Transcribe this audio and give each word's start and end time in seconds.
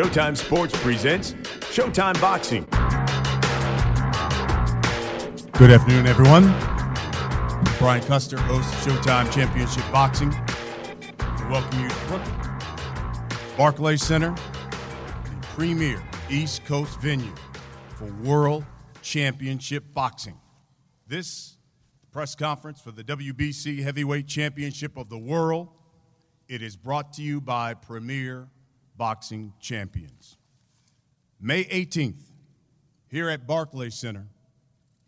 Showtime 0.00 0.34
Sports 0.34 0.74
presents 0.78 1.32
Showtime 1.74 2.18
Boxing. 2.22 2.64
Good 5.52 5.70
afternoon, 5.70 6.06
everyone. 6.06 6.44
Brian 7.78 8.02
Custer, 8.04 8.38
host 8.38 8.72
of 8.72 8.94
Showtime 8.94 9.30
Championship 9.30 9.84
Boxing. 9.92 10.30
We 10.30 11.50
welcome 11.50 11.82
you 11.82 11.88
to 11.90 11.94
Brooklyn. 12.06 12.58
Barclays 13.58 14.02
Center, 14.02 14.30
the 14.30 15.46
premier 15.48 16.02
East 16.30 16.64
Coast 16.64 16.98
venue 17.00 17.34
for 17.96 18.06
World 18.22 18.64
Championship 19.02 19.84
Boxing. 19.92 20.40
This 21.08 21.58
press 22.10 22.34
conference 22.34 22.80
for 22.80 22.90
the 22.90 23.04
WBC 23.04 23.82
Heavyweight 23.82 24.26
Championship 24.26 24.96
of 24.96 25.10
the 25.10 25.18
World. 25.18 25.68
It 26.48 26.62
is 26.62 26.74
brought 26.74 27.12
to 27.14 27.22
you 27.22 27.42
by 27.42 27.74
Premier 27.74 28.48
Boxing 29.00 29.54
Champions. 29.60 30.36
May 31.40 31.64
18th, 31.64 32.20
here 33.08 33.30
at 33.30 33.46
Barclays 33.46 33.94
Center, 33.94 34.26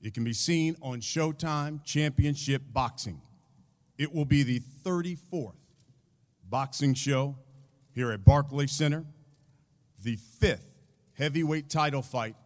it 0.01 0.15
can 0.15 0.25
be 0.25 0.33
seen 0.33 0.77
on 0.81 1.03
Showtime 1.03 1.85
Championship 1.85 2.63
Boxing. 2.73 3.21
It 3.99 4.15
will 4.15 4.25
be 4.25 4.45
the 4.45 4.61
34th 4.83 5.53
boxing 6.49 6.95
show 6.95 7.37
here 7.95 8.11
at 8.13 8.25
Barclays 8.25 8.73
Center, 8.73 9.05
the 10.03 10.17
fifth 10.41 10.75
heavyweight 11.19 11.69
title 11.69 12.01
fight 12.01 12.37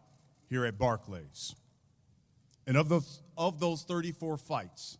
here 0.51 0.65
at 0.65 0.77
Barclays. 0.79 1.55
And 2.67 2.77
of 2.77 2.89
those, 2.89 3.23
of 3.39 3.61
those 3.61 3.85
34 3.85 4.37
fights, 4.37 4.99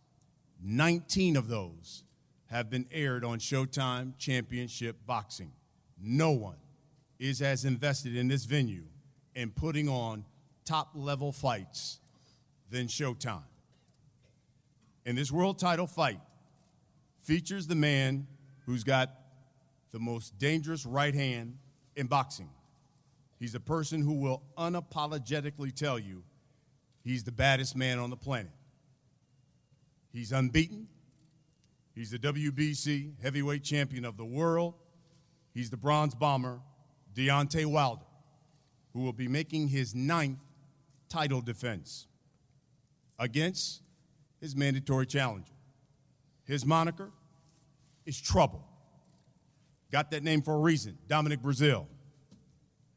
19 0.63 1.35
of 1.35 1.49
those 1.49 2.05
have 2.45 2.69
been 2.69 2.85
aired 2.89 3.25
on 3.25 3.39
Showtime 3.39 4.17
Championship 4.17 4.95
Boxing. 5.05 5.51
No 6.01 6.31
one 6.31 6.57
is 7.19 7.41
as 7.41 7.65
invested 7.65 8.15
in 8.15 8.27
this 8.27 8.45
venue 8.45 8.83
in 9.35 9.51
putting 9.51 9.89
on 9.89 10.25
top 10.65 10.91
level 10.93 11.31
fights 11.31 11.99
than 12.69 12.87
Showtime. 12.87 13.43
And 15.05 15.17
this 15.17 15.31
world 15.31 15.57
title 15.57 15.87
fight 15.87 16.19
features 17.19 17.67
the 17.67 17.75
man 17.75 18.27
who's 18.65 18.83
got 18.83 19.09
the 19.91 19.99
most 19.99 20.37
dangerous 20.37 20.85
right 20.85 21.13
hand 21.13 21.57
in 21.95 22.07
boxing. 22.07 22.49
He's 23.39 23.55
a 23.55 23.59
person 23.59 24.01
who 24.01 24.13
will 24.13 24.41
unapologetically 24.57 25.73
tell 25.73 25.97
you 25.97 26.23
he's 27.03 27.23
the 27.23 27.31
baddest 27.31 27.75
man 27.75 27.99
on 27.99 28.09
the 28.09 28.17
planet. 28.17 28.51
He's 30.11 30.31
unbeaten. 30.31 30.87
He's 31.95 32.11
the 32.11 32.19
WBC 32.19 33.21
heavyweight 33.21 33.63
champion 33.63 34.05
of 34.05 34.17
the 34.17 34.25
world. 34.25 34.75
He's 35.57 35.71
the 35.71 35.77
bronze 35.77 36.13
bomber, 36.13 36.59
Deontay 37.15 37.65
Wilder, 37.65 38.05
who 38.93 38.99
will 38.99 39.11
be 39.11 39.27
making 39.27 39.69
his 39.69 39.95
ninth 39.95 40.37
title 41.09 41.41
defense 41.41 42.05
against 43.17 43.81
his 44.39 44.55
mandatory 44.55 45.07
challenger. 45.07 45.55
His 46.43 46.63
moniker 46.63 47.09
is 48.05 48.21
Trouble. 48.21 48.67
Got 49.91 50.11
that 50.11 50.21
name 50.21 50.43
for 50.43 50.53
a 50.53 50.59
reason. 50.59 50.95
Dominic 51.07 51.41
Breazeale, 51.41 51.87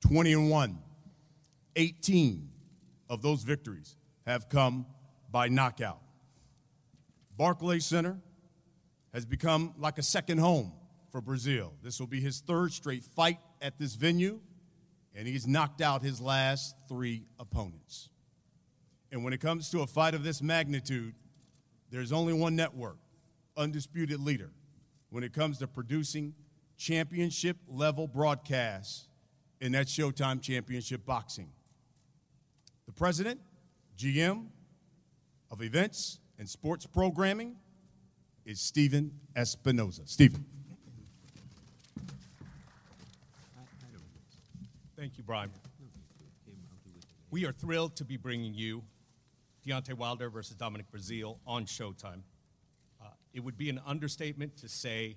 20 0.06 0.33
and 0.34 0.50
1. 0.50 0.78
18 1.77 2.47
of 3.08 3.22
those 3.22 3.42
victories 3.42 3.97
have 4.27 4.50
come 4.50 4.84
by 5.31 5.48
knockout. 5.48 6.03
Barclays 7.38 7.86
Center 7.86 8.19
has 9.14 9.25
become 9.25 9.72
like 9.78 9.97
a 9.97 10.03
second 10.03 10.41
home 10.41 10.75
for 11.11 11.20
Breazeale. 11.20 11.72
This 11.83 12.00
will 12.00 12.06
be 12.06 12.20
his 12.20 12.41
third 12.41 12.72
straight 12.72 13.05
fight 13.05 13.39
at 13.61 13.78
this 13.78 13.94
venue, 13.94 14.41
and 15.14 15.27
he's 15.27 15.47
knocked 15.47 15.80
out 15.80 16.03
his 16.03 16.20
last 16.20 16.75
three 16.89 17.25
opponents. 17.39 18.08
And 19.12 19.25
when 19.25 19.33
it 19.33 19.41
comes 19.41 19.71
to 19.71 19.81
a 19.81 19.87
fight 19.87 20.15
of 20.15 20.22
this 20.22 20.41
magnitude, 20.41 21.15
there's 21.91 22.12
only 22.12 22.32
one 22.32 22.54
network, 22.54 22.98
undisputed 23.56 24.21
leader, 24.21 24.50
when 25.10 25.25
it 25.25 25.32
comes 25.32 25.59
to 25.59 25.66
producing 25.66 26.34
championship 26.76 27.56
level 27.69 28.06
broadcasts, 28.06 29.09
and 29.60 29.75
that's 29.75 29.94
Showtime 29.94 30.41
Championship 30.41 31.04
Boxing. 31.04 31.50
The 32.87 32.92
president, 32.92 33.41
GM 33.98 34.47
of 35.50 35.62
events 35.62 36.21
and 36.38 36.48
sports 36.48 36.87
programming 36.87 37.56
is 38.44 38.60
Stephen 38.60 39.12
Espinoza. 39.37 40.09
Stephen. 40.09 40.44
Thank 45.00 45.16
you, 45.16 45.25
Brian. 45.25 45.50
We 47.31 47.47
are 47.47 47.53
thrilled 47.53 47.97
to 47.97 48.05
be 48.05 48.19
bringing 48.19 48.53
you 48.53 48.83
Deontay 49.66 49.94
Wilder 49.94 50.28
versus 50.28 50.56
Dominic 50.56 50.93
Breazeale 50.93 51.38
on 51.47 51.65
Showtime. 51.65 52.21
Uh, 53.00 53.06
it 53.33 53.41
would 53.41 53.56
be 53.56 53.71
an 53.71 53.81
understatement 53.87 54.59
to 54.59 54.69
say 54.69 55.16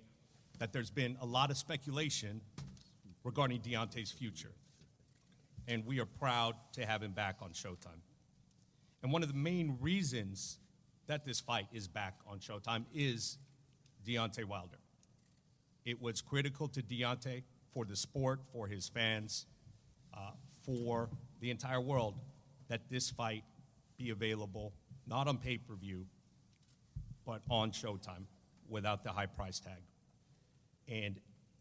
that 0.57 0.71
there's 0.71 0.89
been 0.89 1.17
a 1.19 1.25
lot 1.25 1.51
of 1.51 1.57
speculation 1.57 2.39
regarding 3.25 3.59
Deontay's 3.59 4.09
future, 4.09 4.53
and 5.67 5.85
we 5.85 5.99
are 5.99 6.05
proud 6.05 6.55
to 6.75 6.85
have 6.85 7.03
him 7.03 7.11
back 7.11 7.39
on 7.41 7.49
Showtime. 7.49 7.99
And 9.01 9.11
one 9.11 9.21
of 9.21 9.27
the 9.27 9.35
main 9.35 9.77
reasons 9.81 10.59
that 11.07 11.25
this 11.25 11.41
fight 11.41 11.67
is 11.73 11.89
back 11.89 12.19
on 12.25 12.39
Showtime 12.39 12.85
is 12.95 13.37
Deontay 14.07 14.45
Wilder. 14.45 14.79
It 15.83 16.01
was 16.01 16.21
critical 16.21 16.69
to 16.69 16.81
Deontay 16.81 17.43
for 17.73 17.83
the 17.83 17.97
sport, 17.97 18.39
for 18.53 18.67
his 18.67 18.87
fans, 18.87 19.45
uh, 20.13 20.31
for 20.65 21.09
the 21.39 21.51
entire 21.51 21.81
world 21.81 22.15
that 22.69 22.81
this 22.89 23.09
fight 23.09 23.43
be 23.97 24.09
available 24.09 24.73
not 25.07 25.27
on 25.27 25.37
pay 25.37 25.57
per 25.57 25.75
view, 25.75 26.05
but 27.25 27.41
on 27.49 27.71
Showtime 27.71 28.25
without 28.69 29.03
the 29.03 29.11
high 29.11 29.25
price 29.25 29.59
tag. 29.59 29.81
And 30.87 31.19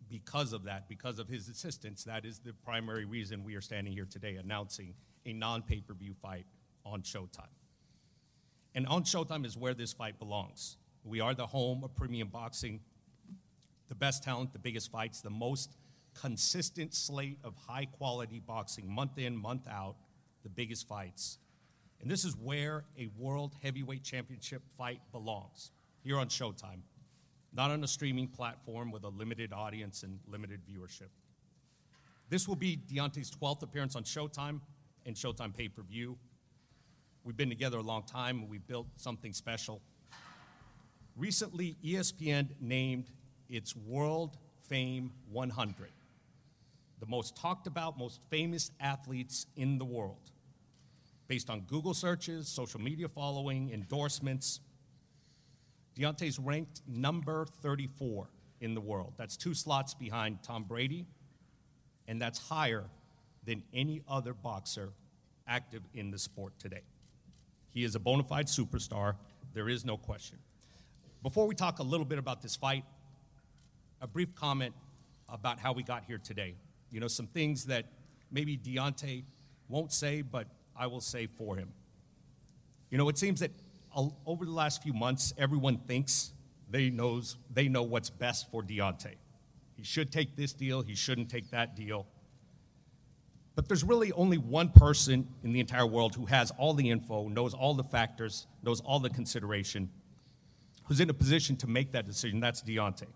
because 0.09 0.53
of 0.53 0.65
that, 0.65 0.89
because 0.89 1.19
of 1.19 1.29
his 1.29 1.49
assistance, 1.49 2.05
that 2.05 2.25
is 2.25 2.39
the 2.39 2.53
primary 2.65 3.05
reason 3.05 3.45
we 3.45 3.55
are 3.55 3.61
standing 3.61 3.93
here 3.93 4.07
today 4.09 4.37
announcing 4.37 4.95
a 5.27 5.33
non 5.33 5.63
pay 5.63 5.81
per 5.81 5.95
view 5.95 6.15
fight 6.15 6.47
on 6.85 7.03
Showtime. 7.03 7.47
And 8.75 8.87
on 8.87 9.05
Showtime 9.05 9.45
is 9.45 9.57
where 9.57 9.75
this 9.75 9.93
fight 9.93 10.19
belongs. 10.19 10.77
We 11.05 11.21
are 11.21 11.35
the 11.35 11.47
home 11.47 11.83
of 11.85 11.95
premium 11.95 12.29
boxing, 12.29 12.81
the 13.89 13.95
best 13.95 14.23
talent, 14.23 14.53
the 14.53 14.59
biggest 14.59 14.91
fights, 14.91 15.21
the 15.21 15.31
most 15.31 15.77
consistent 16.21 16.95
slate 16.95 17.39
of 17.45 17.55
high 17.57 17.87
quality 17.87 18.41
boxing, 18.41 18.91
month 18.91 19.19
in, 19.19 19.37
month 19.37 19.67
out, 19.69 19.97
the 20.43 20.49
biggest 20.49 20.87
fights. 20.89 21.39
And 22.01 22.11
this 22.11 22.25
is 22.25 22.37
where 22.37 22.85
a 22.99 23.09
world 23.17 23.55
heavyweight 23.63 24.03
championship 24.03 24.63
fight 24.77 25.01
belongs, 25.13 25.71
here 26.03 26.19
on 26.19 26.29
Showtime, 26.29 26.81
not 27.53 27.71
on 27.71 27.83
a 27.85 27.89
streaming 27.89 28.29
platform 28.29 28.91
with 28.91 29.05
a 29.05 29.09
limited 29.09 29.53
audience 29.53 30.03
and 30.03 30.19
limited 30.27 30.61
viewership. 30.67 31.09
This 32.29 32.49
will 32.49 32.57
be 32.57 32.77
Deontay's 32.77 33.31
12th 33.31 33.63
appearance 33.63 33.95
on 33.95 34.05
Showtime 34.05 34.61
and 35.07 35.15
Showtime 35.15 35.55
pay 35.55 35.69
per 35.69 35.83
view. 35.83 36.17
We've 37.25 37.37
been 37.37 37.51
together 37.51 37.79
a 37.79 37.83
long 37.83 38.03
time 38.03 38.41
and 38.41 38.49
we 38.49 38.59
built 38.59 38.87
something 38.97 39.33
special. 39.33 39.81
Recently, 41.17 41.77
ESPN 41.85 42.49
named 42.61 43.11
its 43.49 43.77
World 43.77 44.39
Fame 44.63 45.13
100 45.31 45.91
the 47.03 47.09
most 47.09 47.35
talked 47.35 47.67
about, 47.67 47.99
most 47.99 48.21
famous 48.31 48.71
athletes 48.79 49.49
in 49.57 49.77
the 49.77 49.85
world, 49.85 50.31
based 51.27 51.51
on 51.51 51.63
Google 51.63 51.95
searches, 51.95 52.47
social 52.47 52.81
media 52.81 53.09
following, 53.09 53.73
endorsements. 53.73 54.61
Deontay's 55.99 56.39
ranked 56.39 56.81
number 56.87 57.45
34 57.61 58.29
in 58.61 58.75
the 58.75 58.81
world. 58.81 59.15
That's 59.17 59.37
two 59.37 59.53
slots 59.53 59.95
behind 59.95 60.45
Tom 60.45 60.63
Brady, 60.63 61.05
and 62.07 62.23
that's 62.23 62.39
higher 62.39 62.85
than 63.45 63.65
any 63.75 64.03
other 64.07 64.33
boxer 64.33 64.93
active 65.49 65.83
in 65.95 66.13
the 66.13 66.19
sport 66.21 66.53
today. 66.61 66.83
He 67.71 67.83
is 67.83 67.97
a 67.97 67.99
bona 67.99 68.23
fide 68.23 68.47
superstar. 68.47 69.17
There 69.55 69.69
is 69.69 69.85
no 69.85 69.97
question. 69.97 70.39
Before 71.25 71.49
we 71.49 71.57
talk 71.57 71.81
a 71.81 71.83
little 71.83 72.07
bit 72.07 72.21
about 72.21 72.43
this 72.43 72.55
fight, 72.55 72.85
a 74.01 74.07
brief 74.07 74.37
comment 74.37 74.73
about 75.29 75.59
how 75.59 75.73
we 75.73 75.83
got 75.83 76.05
here 76.05 76.19
today. 76.19 76.55
You 76.93 77.01
know, 77.01 77.09
some 77.09 77.27
things 77.27 77.65
that 77.65 77.87
maybe 78.31 78.57
Deontay 78.57 79.25
won't 79.69 79.93
say, 79.93 80.23
but 80.23 80.47
I 80.77 80.87
will 80.87 81.01
say 81.01 81.27
for 81.27 81.57
him. 81.57 81.73
You 82.91 82.99
know, 82.99 83.09
it 83.09 83.19
seems 83.19 83.41
that 83.41 83.51
over 84.27 84.45
the 84.45 84.53
last 84.53 84.83
few 84.83 84.93
months, 84.93 85.33
everyone 85.39 85.79
thinks 85.79 86.33
they 86.71 86.91
knows 86.91 87.37
they 87.53 87.69
know 87.69 87.83
what's 87.83 88.11
best 88.11 88.51
for 88.51 88.63
Deontay. 88.63 89.15
He 89.77 89.83
should 89.83 90.13
take 90.13 90.37
this 90.37 90.53
deal. 90.53 90.83
He 90.83 90.95
shouldn't 90.95 91.31
take 91.31 91.51
that 91.51 91.75
deal. 91.75 92.07
But 93.55 93.69
there's 93.69 93.85
really 93.85 94.13
only 94.13 94.39
one 94.39 94.71
person 94.71 95.27
in 95.43 95.53
the 95.53 95.61
entire 95.61 95.87
world 95.87 96.15
who 96.15 96.27
has 96.27 96.51
all 96.53 96.73
the 96.73 96.89
info, 96.89 97.29
knows 97.29 97.53
all 97.53 97.75
the 97.75 97.85
factors, 97.85 98.47
knows 98.63 98.81
all 98.81 99.01
the 99.01 99.11
consideration, 99.11 99.91
who's 100.85 101.01
in 101.01 101.11
a 101.11 101.15
position 101.15 101.57
to 101.57 101.67
make 101.67 101.93
that 101.93 102.07
decision. 102.07 102.41
That's 102.41 102.63
Deontay. 102.63 103.09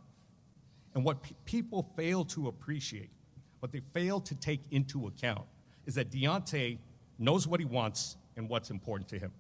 And 0.95 1.05
what 1.05 1.23
pe- 1.23 1.35
people 1.45 1.91
fail 1.97 2.25
to 2.27 2.49
appreciate 2.49 3.11
what 3.67 3.73
they 3.73 3.81
fail 4.01 4.21
to 4.21 4.35
take 4.37 4.61
into 4.71 5.09
account 5.09 5.43
is 5.87 5.97
that 5.97 6.13
Deontay 6.13 6.79
knows 7.19 7.49
what 7.49 7.59
he 7.59 7.67
wants 7.67 8.17
and 8.37 8.49
what's 8.49 8.71
important 8.71 9.09
to 9.09 9.19
him. 9.19 9.33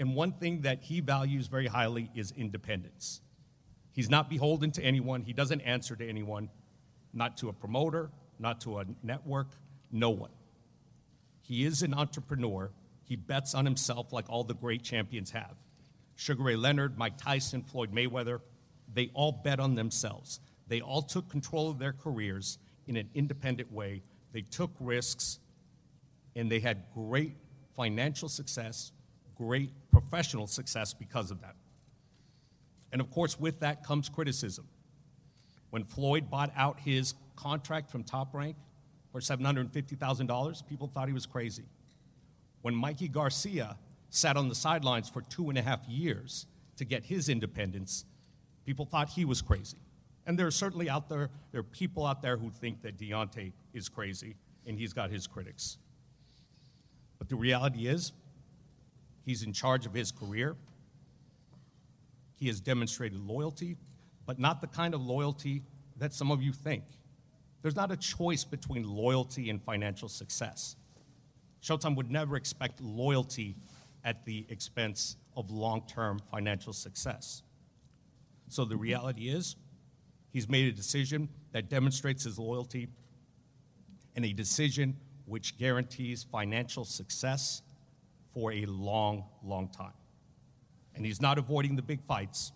And 0.00 0.16
one 0.16 0.32
thing 0.32 0.62
that 0.62 0.82
he 0.82 0.98
values 0.98 1.46
very 1.46 1.68
highly 1.68 2.10
is 2.16 2.32
independence. 2.36 3.20
He's 3.92 4.10
not 4.10 4.28
beholden 4.28 4.72
to 4.72 4.82
anyone, 4.82 5.22
he 5.22 5.32
doesn't 5.32 5.60
answer 5.60 5.94
to 5.94 6.08
anyone, 6.08 6.48
not 7.12 7.36
to 7.36 7.50
a 7.50 7.52
promoter, 7.52 8.10
not 8.40 8.62
to 8.62 8.80
a 8.80 8.84
network, 9.04 9.46
no 9.92 10.10
one. 10.10 10.32
He 11.42 11.64
is 11.64 11.82
an 11.82 11.94
entrepreneur. 11.94 12.72
He 13.04 13.14
bets 13.14 13.54
on 13.54 13.64
himself 13.64 14.12
like 14.12 14.24
all 14.28 14.42
the 14.42 14.54
great 14.54 14.82
champions 14.82 15.30
have. 15.30 15.54
Sugar 16.16 16.42
Ray 16.42 16.56
Leonard, 16.56 16.98
Mike 16.98 17.16
Tyson, 17.16 17.62
Floyd 17.62 17.92
Mayweather, 17.92 18.40
they 18.92 19.12
all 19.14 19.30
bet 19.30 19.60
on 19.60 19.76
themselves. 19.76 20.40
They 20.66 20.80
all 20.80 21.02
took 21.02 21.28
control 21.28 21.70
of 21.70 21.78
their 21.78 21.92
careers 21.92 22.58
in 22.86 22.96
an 22.96 23.08
independent 23.14 23.72
way. 23.72 24.02
They 24.32 24.42
took 24.42 24.70
risks, 24.80 25.38
and 26.36 26.50
they 26.50 26.60
had 26.60 26.84
great 26.94 27.36
financial 27.76 28.28
success, 28.28 28.92
great 29.36 29.70
professional 29.90 30.46
success 30.46 30.94
because 30.94 31.30
of 31.30 31.40
that. 31.40 31.56
And 32.92 33.00
of 33.00 33.10
course, 33.10 33.38
with 33.38 33.60
that 33.60 33.84
comes 33.84 34.08
criticism. 34.08 34.68
When 35.70 35.84
Floyd 35.84 36.30
bought 36.30 36.52
out 36.56 36.78
his 36.78 37.14
contract 37.34 37.90
from 37.90 38.04
Top 38.04 38.32
Rank 38.32 38.56
for 39.10 39.20
$750,000, 39.20 40.66
people 40.68 40.86
thought 40.86 41.08
he 41.08 41.14
was 41.14 41.26
crazy. 41.26 41.64
When 42.62 42.74
Mikey 42.74 43.08
Garcia 43.08 43.76
sat 44.10 44.36
on 44.36 44.48
the 44.48 44.54
sidelines 44.54 45.08
for 45.08 45.22
two 45.22 45.48
and 45.48 45.58
a 45.58 45.62
half 45.62 45.84
years 45.88 46.46
to 46.76 46.84
get 46.84 47.04
his 47.04 47.28
independence, 47.28 48.04
people 48.64 48.86
thought 48.86 49.08
he 49.08 49.24
was 49.24 49.42
crazy. 49.42 49.78
And 50.26 50.38
there 50.38 50.46
are 50.46 50.52
certainly 50.52 50.88
out 50.88 51.08
there, 51.08 51.30
there 51.52 51.60
are 51.60 51.64
people 51.64 52.06
out 52.06 52.22
there 52.22 52.36
who 52.36 52.50
think 52.50 52.82
that 52.82 52.98
Deontay 52.98 53.52
is 53.72 53.88
crazy, 53.88 54.36
and 54.66 54.78
he's 54.78 54.92
got 54.92 55.10
his 55.10 55.26
critics. 55.26 55.76
But 57.18 57.28
the 57.28 57.36
reality 57.36 57.86
is, 57.86 58.12
he's 59.24 59.42
in 59.42 59.52
charge 59.52 59.86
of 59.86 59.92
his 59.94 60.10
career. 60.10 60.56
He 62.36 62.46
has 62.46 62.60
demonstrated 62.60 63.18
loyalty, 63.18 63.76
but 64.26 64.38
not 64.38 64.60
the 64.60 64.66
kind 64.66 64.94
of 64.94 65.04
loyalty 65.04 65.62
that 65.98 66.12
some 66.12 66.30
of 66.30 66.42
you 66.42 66.52
think. 66.52 66.84
There's 67.62 67.76
not 67.76 67.90
a 67.90 67.96
choice 67.96 68.44
between 68.44 68.84
loyalty 68.84 69.48
and 69.50 69.62
financial 69.62 70.08
success. 70.08 70.76
Showtime 71.62 71.96
would 71.96 72.10
never 72.10 72.36
expect 72.36 72.80
loyalty 72.80 73.56
at 74.04 74.24
the 74.26 74.44
expense 74.50 75.16
of 75.36 75.50
long 75.50 75.82
term 75.86 76.20
financial 76.30 76.72
success. 76.72 77.42
So 78.48 78.64
the 78.64 78.76
reality 78.76 79.28
is, 79.28 79.56
he's 80.34 80.48
made 80.48 80.66
a 80.66 80.76
decision 80.76 81.28
that 81.52 81.70
demonstrates 81.70 82.24
his 82.24 82.38
loyalty 82.38 82.88
and 84.16 84.24
a 84.24 84.32
decision 84.32 84.96
which 85.26 85.56
guarantees 85.56 86.24
financial 86.24 86.84
success 86.84 87.62
for 88.34 88.52
a 88.52 88.66
long, 88.66 89.24
long 89.44 89.68
time. 89.68 89.94
And 90.96 91.06
he's 91.06 91.22
not 91.22 91.38
avoiding 91.38 91.76
the 91.76 91.82
big 91.82 92.02
fights. 92.02 92.52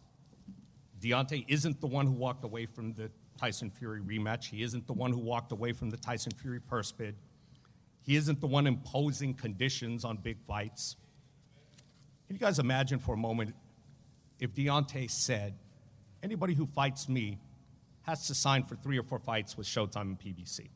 Deontay 1.00 1.44
isn't 1.48 1.80
the 1.80 1.86
one 1.86 2.04
who 2.04 2.12
walked 2.12 2.44
away 2.44 2.66
from 2.66 2.92
the 2.94 3.10
Tyson 3.38 3.70
Fury 3.70 4.00
rematch. 4.00 4.46
He 4.50 4.64
isn't 4.64 4.86
the 4.88 4.92
one 4.92 5.12
who 5.12 5.20
walked 5.20 5.52
away 5.52 5.72
from 5.72 5.88
the 5.88 5.96
Tyson 5.96 6.32
Fury 6.32 6.60
purse 6.60 6.90
bid. 6.90 7.14
He 8.02 8.16
isn't 8.16 8.40
the 8.40 8.48
one 8.48 8.66
imposing 8.66 9.34
conditions 9.34 10.04
on 10.04 10.16
big 10.16 10.38
fights. 10.48 10.96
Can 12.26 12.34
you 12.34 12.40
guys 12.40 12.58
imagine 12.58 12.98
for 12.98 13.14
a 13.14 13.16
moment 13.16 13.54
if 14.40 14.52
Deontay 14.52 15.08
said, 15.08 15.54
anybody 16.24 16.54
who 16.54 16.66
fights 16.66 17.08
me 17.08 17.38
has 18.08 18.26
to 18.26 18.34
sign 18.34 18.64
for 18.64 18.74
three 18.74 18.98
or 18.98 19.02
four 19.02 19.18
fights 19.18 19.56
with 19.56 19.66
Showtime 19.66 20.00
and 20.02 20.18
PBC? 20.18 20.70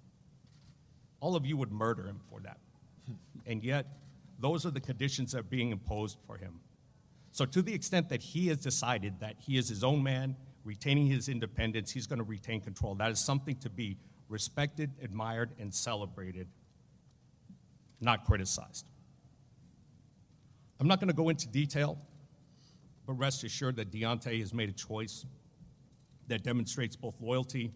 All 1.20 1.34
of 1.34 1.46
you 1.46 1.56
would 1.56 1.72
murder 1.72 2.06
him 2.06 2.20
for 2.28 2.40
that. 2.40 2.58
And 3.44 3.64
yet, 3.64 3.86
those 4.38 4.64
are 4.66 4.70
the 4.70 4.80
conditions 4.80 5.32
that 5.32 5.40
are 5.40 5.42
being 5.42 5.70
imposed 5.70 6.16
for 6.28 6.36
him. 6.36 6.60
So, 7.32 7.44
to 7.46 7.60
the 7.60 7.74
extent 7.74 8.08
that 8.10 8.22
he 8.22 8.46
has 8.48 8.58
decided 8.58 9.18
that 9.18 9.34
he 9.38 9.56
is 9.56 9.68
his 9.68 9.82
own 9.82 10.02
man, 10.02 10.36
retaining 10.64 11.06
his 11.06 11.28
independence, 11.28 11.90
he's 11.90 12.06
going 12.06 12.18
to 12.18 12.24
retain 12.24 12.60
control. 12.60 12.94
That 12.94 13.10
is 13.10 13.18
something 13.18 13.56
to 13.56 13.70
be 13.70 13.96
respected, 14.28 14.92
admired, 15.02 15.50
and 15.58 15.74
celebrated, 15.74 16.46
not 18.00 18.24
criticized. 18.26 18.86
I'm 20.78 20.86
not 20.86 21.00
going 21.00 21.08
to 21.08 21.16
go 21.16 21.30
into 21.30 21.48
detail, 21.48 21.98
but 23.06 23.14
rest 23.14 23.42
assured 23.42 23.76
that 23.76 23.90
Deontay 23.90 24.38
has 24.40 24.54
made 24.54 24.68
a 24.68 24.72
choice 24.72 25.24
that 26.28 26.42
demonstrates 26.42 26.96
both 26.96 27.14
loyalty 27.20 27.72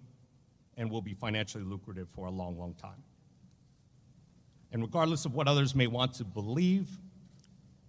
and 0.77 0.91
will 0.91 1.03
be 1.03 1.15
financially 1.15 1.65
lucrative 1.65 2.09
for 2.15 2.27
a 2.27 2.31
long, 2.31 2.59
long 2.59 2.75
time. 2.75 3.03
And 4.73 4.83
regardless 4.83 5.25
of 5.25 5.35
what 5.35 5.49
others 5.49 5.75
may 5.75 5.87
want 5.87 6.15
to 6.15 6.25
believe, 6.25 6.89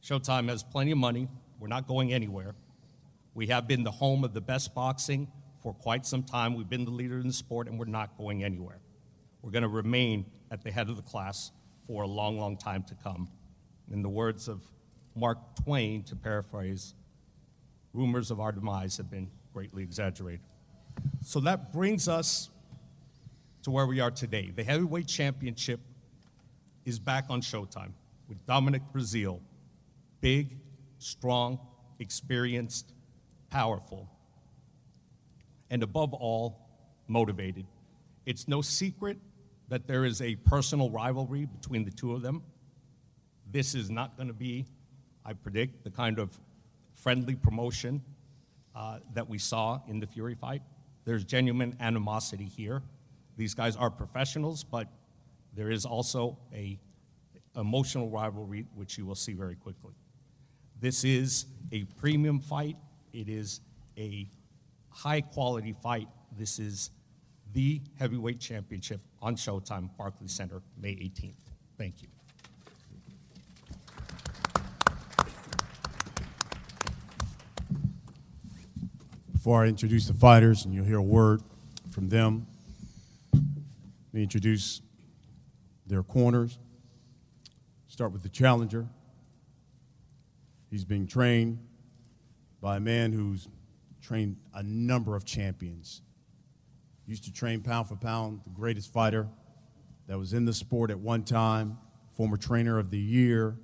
Showtime 0.03 0.47
has 0.49 0.63
plenty 0.63 0.91
of 0.91 0.97
money. 0.97 1.27
We're 1.59 1.67
not 1.67 1.87
going 1.87 2.13
anywhere. 2.13 2.55
We 3.33 3.47
have 3.47 3.67
been 3.67 3.83
the 3.83 3.91
home 3.91 4.23
of 4.23 4.33
the 4.33 4.41
best 4.41 4.73
boxing 4.73 5.27
for 5.61 5.73
quite 5.73 6.05
some 6.05 6.23
time. 6.23 6.55
We've 6.55 6.69
been 6.69 6.85
the 6.85 6.91
leader 6.91 7.19
in 7.19 7.27
the 7.27 7.33
sport, 7.33 7.67
and 7.67 7.77
we're 7.77 7.85
not 7.85 8.17
going 8.17 8.43
anywhere. 8.43 8.79
We're 9.41 9.51
going 9.51 9.63
to 9.63 9.69
remain 9.69 10.25
at 10.49 10.63
the 10.63 10.71
head 10.71 10.89
of 10.89 10.95
the 10.95 11.01
class 11.01 11.51
for 11.85 12.03
a 12.03 12.07
long, 12.07 12.39
long 12.39 12.57
time 12.57 12.83
to 12.83 12.95
come. 12.95 13.27
In 13.91 14.01
the 14.01 14.09
words 14.09 14.47
of 14.47 14.61
Mark 15.15 15.39
Twain, 15.63 16.03
to 16.03 16.15
paraphrase, 16.15 16.93
rumors 17.93 18.31
of 18.31 18.39
our 18.39 18.51
demise 18.51 18.97
have 18.97 19.09
been 19.09 19.29
greatly 19.57 19.81
exaggerated. 19.81 20.45
So 21.25 21.39
that 21.39 21.73
brings 21.73 22.07
us 22.07 22.51
to 23.63 23.71
where 23.71 23.87
we 23.87 23.99
are 23.99 24.11
today. 24.11 24.51
The 24.55 24.63
heavyweight 24.63 25.07
championship 25.07 25.79
is 26.85 26.99
back 26.99 27.25
on 27.31 27.41
Showtime 27.41 27.93
with 28.29 28.45
Dominic 28.45 28.83
Breazeale. 28.93 29.39
big, 30.21 30.57
strong, 30.99 31.59
experienced, 31.97 32.93
powerful, 33.49 34.07
and 35.71 35.81
above 35.81 36.13
all, 36.13 36.59
motivated. 37.07 37.65
It's 38.27 38.47
no 38.47 38.61
secret 38.61 39.17
that 39.69 39.87
there 39.87 40.05
is 40.05 40.21
a 40.21 40.35
personal 40.35 40.91
rivalry 40.91 41.45
between 41.45 41.83
the 41.83 41.89
two 41.89 42.13
of 42.13 42.21
them. 42.21 42.43
This 43.51 43.73
is 43.73 43.89
not 43.89 44.17
going 44.17 44.27
to 44.27 44.35
be, 44.35 44.67
I 45.25 45.33
predict, 45.33 45.83
the 45.83 45.89
kind 45.89 46.19
of 46.19 46.39
friendly 46.93 47.33
promotion 47.33 48.03
uh, 48.77 48.99
that 49.13 49.27
we 49.27 49.39
saw 49.39 49.81
in 49.87 49.99
the 49.99 50.05
Fury 50.05 50.35
fight. 50.35 50.61
There's 51.03 51.23
genuine 51.23 51.75
animosity 51.79 52.45
here. 52.45 52.83
These 53.35 53.55
guys 53.55 53.75
are 53.75 53.89
professionals, 53.89 54.63
but 54.63 54.87
there 55.55 55.71
is 55.71 55.83
also 55.83 56.37
a 56.53 56.79
emotional 57.55 58.07
rivalry, 58.09 58.67
which 58.75 58.99
you 58.99 59.05
will 59.05 59.15
see 59.15 59.33
very 59.33 59.55
quickly. 59.55 59.93
This 60.79 61.03
is 61.03 61.47
a 61.71 61.85
premium 61.95 62.39
fight. 62.39 62.77
It 63.13 63.29
is 63.29 63.61
a 63.97 64.29
high 64.89 65.21
quality 65.21 65.73
fight. 65.81 66.07
This 66.37 66.59
is 66.59 66.91
the 67.53 67.81
heavyweight 67.97 68.39
championship 68.39 69.01
on 69.23 69.35
Showtime, 69.35 69.89
Barclays 69.97 70.33
Center, 70.33 70.61
May 70.79 70.91
18th. 70.91 71.33
Thank 71.79 72.03
you. 72.03 72.09
Before 79.47 79.63
I 79.63 79.67
introduce 79.67 80.07
the 80.07 80.13
fighters, 80.13 80.65
and 80.65 80.73
you'll 80.73 80.83
hear 80.83 80.97
a 80.97 81.01
word 81.01 81.41
from 81.89 82.09
them, 82.09 82.45
let 83.31 83.41
me 84.11 84.21
introduce 84.21 84.81
their 85.85 86.03
corners. 86.03 86.59
Start 87.87 88.11
with 88.11 88.23
the 88.23 88.27
challenger. 88.27 88.85
He's 90.69 90.83
being 90.83 91.07
trained 91.07 91.59
by 92.59 92.75
a 92.75 92.81
man 92.81 93.13
who's 93.13 93.47
trained 94.01 94.35
a 94.53 94.61
number 94.63 95.15
of 95.15 95.23
champions. 95.23 96.01
Used 97.05 97.23
to 97.23 97.31
train 97.31 97.61
pound 97.61 97.87
for 97.87 97.95
pound, 97.95 98.41
the 98.43 98.49
greatest 98.49 98.91
fighter 98.91 99.29
that 100.07 100.19
was 100.19 100.33
in 100.33 100.43
the 100.43 100.53
sport 100.53 100.91
at 100.91 100.99
one 100.99 101.23
time, 101.23 101.77
former 102.17 102.35
trainer 102.35 102.79
of 102.79 102.91
the 102.91 102.99
year. 102.99 103.55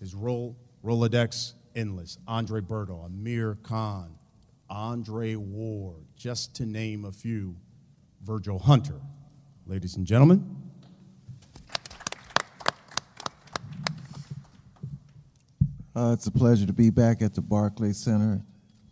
His 0.00 0.14
role, 0.14 0.56
Rolodex, 0.82 1.52
endless. 1.76 2.16
Andre 2.26 2.62
Berto, 2.62 3.04
Amir 3.04 3.58
Khan, 3.62 4.16
Andre 4.72 5.34
Ward, 5.34 6.06
just 6.16 6.56
to 6.56 6.64
name 6.64 7.04
a 7.04 7.12
few. 7.12 7.54
Virgil 8.22 8.58
Hunter. 8.58 9.00
Ladies 9.66 9.96
and 9.96 10.06
gentlemen, 10.06 10.56
Uh, 15.94 16.14
it's 16.14 16.26
a 16.26 16.30
pleasure 16.30 16.64
to 16.64 16.72
be 16.72 16.88
back 16.88 17.20
at 17.20 17.34
the 17.34 17.42
Barclays 17.42 17.98
Center 17.98 18.42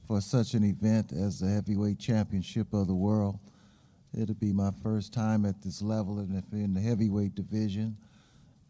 for 0.06 0.20
such 0.20 0.52
an 0.52 0.62
event 0.62 1.12
as 1.12 1.40
the 1.40 1.48
Heavyweight 1.48 1.98
Championship 1.98 2.74
of 2.74 2.88
the 2.88 2.94
World. 2.94 3.38
It'll 4.12 4.34
be 4.34 4.52
my 4.52 4.70
first 4.82 5.14
time 5.14 5.46
at 5.46 5.62
this 5.62 5.80
level 5.80 6.18
in 6.18 6.74
the 6.74 6.80
heavyweight 6.80 7.34
division, 7.34 7.96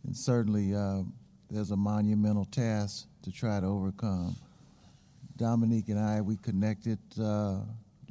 and 0.05 0.17
certainly 0.17 0.77
uh, 0.77 1.03
there's 1.51 1.73
a 1.73 1.77
monumental 1.77 2.45
task 2.45 3.09
to 3.23 3.33
try 3.33 3.59
to 3.59 3.67
overcome. 3.67 4.37
Dominique 5.41 5.89
and 5.89 5.99
I, 5.99 6.21
we 6.21 6.37
connected 6.37 6.99
uh, 7.19 7.61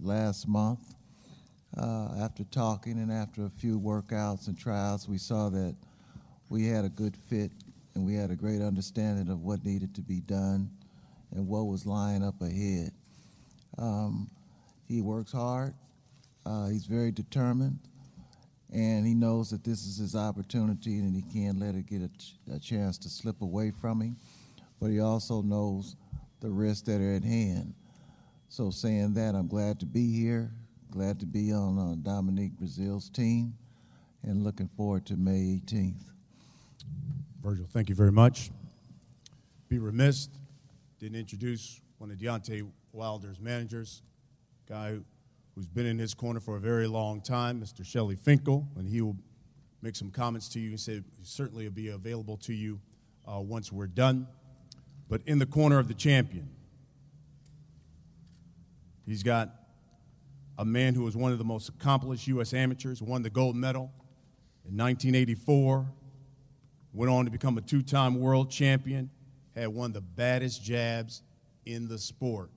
last 0.01 0.48
month. 0.48 0.79
uh, 1.77 2.07
after 2.19 2.43
talking 2.45 2.93
and 2.93 3.12
after 3.12 3.45
a 3.45 3.50
few 3.51 3.79
workouts 3.79 4.48
and 4.48 4.57
trials, 4.57 5.07
we 5.07 5.19
saw 5.19 5.48
that 5.50 5.75
we 6.50 6.65
had 6.65 6.86
a 6.86 6.89
good 6.89 7.15
fit 7.15 7.51
and 7.93 8.03
we 8.03 8.15
had 8.15 8.31
a 8.31 8.36
great 8.36 8.63
understanding 8.63 9.29
of 9.29 9.43
what 9.43 9.63
needed 9.63 9.93
to 9.93 10.01
be 10.01 10.21
done 10.21 10.71
and 11.31 11.48
what 11.48 11.67
was 11.67 11.86
lying 11.86 12.24
up 12.24 12.41
ahead. 12.41 12.91
Um, 13.77 14.27
he 14.88 15.01
works 15.01 15.31
hard. 15.31 15.75
Uh, 16.48 16.69
he's 16.69 16.86
very 16.86 17.12
determined, 17.12 17.77
and 18.74 19.05
he 19.05 19.13
knows 19.13 19.51
that 19.51 19.63
this 19.63 19.86
is 19.86 19.98
his 19.98 20.15
opportunity, 20.15 20.98
and 20.98 21.15
he 21.15 21.21
can't 21.21 21.59
let 21.59 21.75
it 21.75 21.86
get 21.86 22.01
a, 22.01 22.07
ch- 22.17 22.39
a 22.51 22.57
chance 22.57 22.98
to 22.98 23.09
slip 23.09 23.43
away 23.43 23.69
from 23.69 24.01
him. 24.01 24.17
But 24.81 24.89
he 24.89 25.00
also 25.00 25.43
knows 25.43 25.95
the 26.39 26.50
risks 26.50 26.81
that 26.88 27.01
are 27.01 27.13
at 27.13 27.24
hand. 27.24 27.74
So, 28.50 28.72
saying 28.72 29.13
that, 29.13 29.36
I'm 29.36 29.48
glad 29.48 29.79
to 29.81 29.86
be 29.86 30.12
here, 30.12 30.51
glad 30.91 31.19
to 31.19 31.25
be 31.25 31.51
on 31.51 31.77
uh, 31.77 31.96
Dominique 32.01 32.53
Breazeale's 32.58 33.10
team, 33.10 33.53
and 34.24 34.43
looking 34.43 34.67
forward 34.75 35.05
to 35.08 35.17
May 35.17 35.62
18th. 35.65 36.01
Virgil, 37.43 37.67
thank 37.72 37.89
you 37.89 37.96
very 37.96 38.12
much. 38.12 38.51
Be 39.67 39.77
remiss, 39.77 40.29
didn't 41.00 41.19
introduce 41.19 41.81
one 42.00 42.10
of 42.10 42.17
Deontay 42.17 42.67
Wilder's 42.91 43.39
managers, 43.39 44.01
guy 44.67 44.98
who's 45.53 45.67
been 45.67 45.86
in 45.86 46.00
his 46.00 46.13
corner 46.13 46.39
for 46.39 46.58
a 46.58 46.60
very 46.60 46.88
long 46.88 47.22
time, 47.22 47.62
Mr. 47.62 47.86
Shelly 47.86 48.15
Finkel, 48.15 48.67
and 48.77 48.88
he 48.88 49.01
will 49.01 49.15
make 49.81 49.96
some 49.96 50.10
comments 50.10 50.50
to 50.50 50.60
you 50.60 50.69
and 50.69 50.79
say 50.79 51.01
certainly 51.22 51.65
will 51.65 51.72
be 51.72 51.89
available 51.89 52.38
to 52.38 52.53
you 52.53 52.79
uh, 53.27 53.39
once 53.39 53.72
we're 53.72 53.88
done. 53.88 54.27
But 55.09 55.21
in 55.25 55.39
the 55.39 55.47
corner 55.47 55.79
of 55.79 55.87
the 55.87 55.95
champion, 55.95 56.49
he's 59.07 59.23
got 59.23 59.49
a 60.57 60.63
man 60.63 60.93
who 60.93 61.03
was 61.03 61.17
one 61.17 61.31
of 61.31 61.39
the 61.39 61.43
most 61.43 61.67
accomplished 61.67 62.27
U.S. 62.27 62.53
amateurs, 62.53 63.01
won 63.01 63.23
the 63.23 63.29
gold 63.29 63.55
medal 63.55 63.91
in 64.65 64.77
1984, 64.77 65.89
went 66.93 67.11
on 67.11 67.25
to 67.25 67.31
become 67.31 67.57
a 67.57 67.61
two 67.61 67.81
time 67.81 68.19
world 68.19 68.51
champion, 68.51 69.09
had 69.55 69.69
one 69.69 69.87
of 69.87 69.93
the 69.93 70.01
baddest 70.01 70.63
jabs 70.63 71.23
in 71.65 71.87
the 71.87 71.97
sport. 71.97 72.51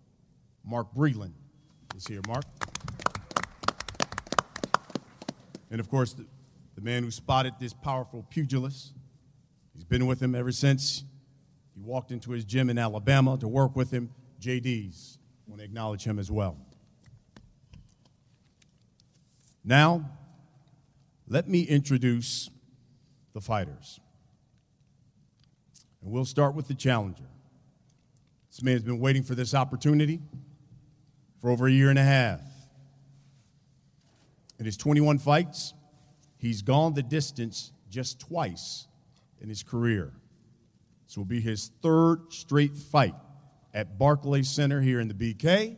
Mark 0.63 0.95
Breland 0.95 1.33
is 1.97 2.07
here. 2.07 2.21
Mark. 2.29 2.45
And 5.71 5.81
of 5.81 5.89
course, 5.89 6.13
the, 6.13 6.27
the 6.75 6.83
man 6.83 7.03
who 7.03 7.11
spotted 7.11 7.55
this 7.59 7.73
powerful 7.73 8.27
pugilist, 8.29 8.93
he's 9.73 9.85
been 9.85 10.07
with 10.07 10.21
him 10.21 10.35
ever 10.35 10.53
since 10.53 11.05
he 11.75 11.81
walked 11.81 12.13
into 12.13 12.31
his 12.33 12.45
gym 12.45 12.71
in 12.71 12.79
Alabama 12.79 13.39
to 13.39 13.49
work 13.49 13.77
with 13.77 13.91
him, 13.91 14.11
Jay 14.39 14.61
Deas. 14.61 15.19
I 15.47 15.51
want 15.51 15.61
to 15.61 15.65
acknowledge 15.65 16.05
him 16.05 16.19
as 16.19 16.31
well. 16.31 16.57
Now, 19.65 20.11
let 21.29 21.49
me 21.49 21.63
introduce 21.63 22.51
the 23.33 23.41
fighters. 23.41 24.01
And 26.03 26.11
we'll 26.11 26.25
start 26.25 26.55
with 26.55 26.69
the 26.69 26.75
challenger. 26.75 27.25
This 28.51 28.63
man 28.63 28.75
has 28.75 28.83
been 28.83 28.99
waiting 28.99 29.23
for 29.23 29.35
this 29.35 29.55
opportunity 29.55 30.21
for 31.41 31.51
over 31.51 31.67
a 31.67 31.71
year 31.71 31.91
and 31.91 31.99
a 31.99 32.05
half. 32.05 32.41
In 34.59 34.67
his 34.67 34.77
21 34.77 35.19
fights, 35.19 35.75
he's 36.39 36.61
gone 36.61 36.93
the 36.93 37.03
distance 37.03 37.73
just 37.89 38.21
twice 38.21 38.87
in 39.41 39.49
his 39.49 39.63
career. 39.63 40.13
This 41.13 41.19
will 41.19 41.27
be 41.27 41.43
his 41.43 41.71
third 41.83 42.33
straight 42.33 42.75
fight 42.75 43.15
at 43.75 43.99
Barclays 43.99 44.49
Center 44.49 44.81
here 44.81 44.99
in 44.99 45.09
the 45.09 45.15
BK. 45.15 45.77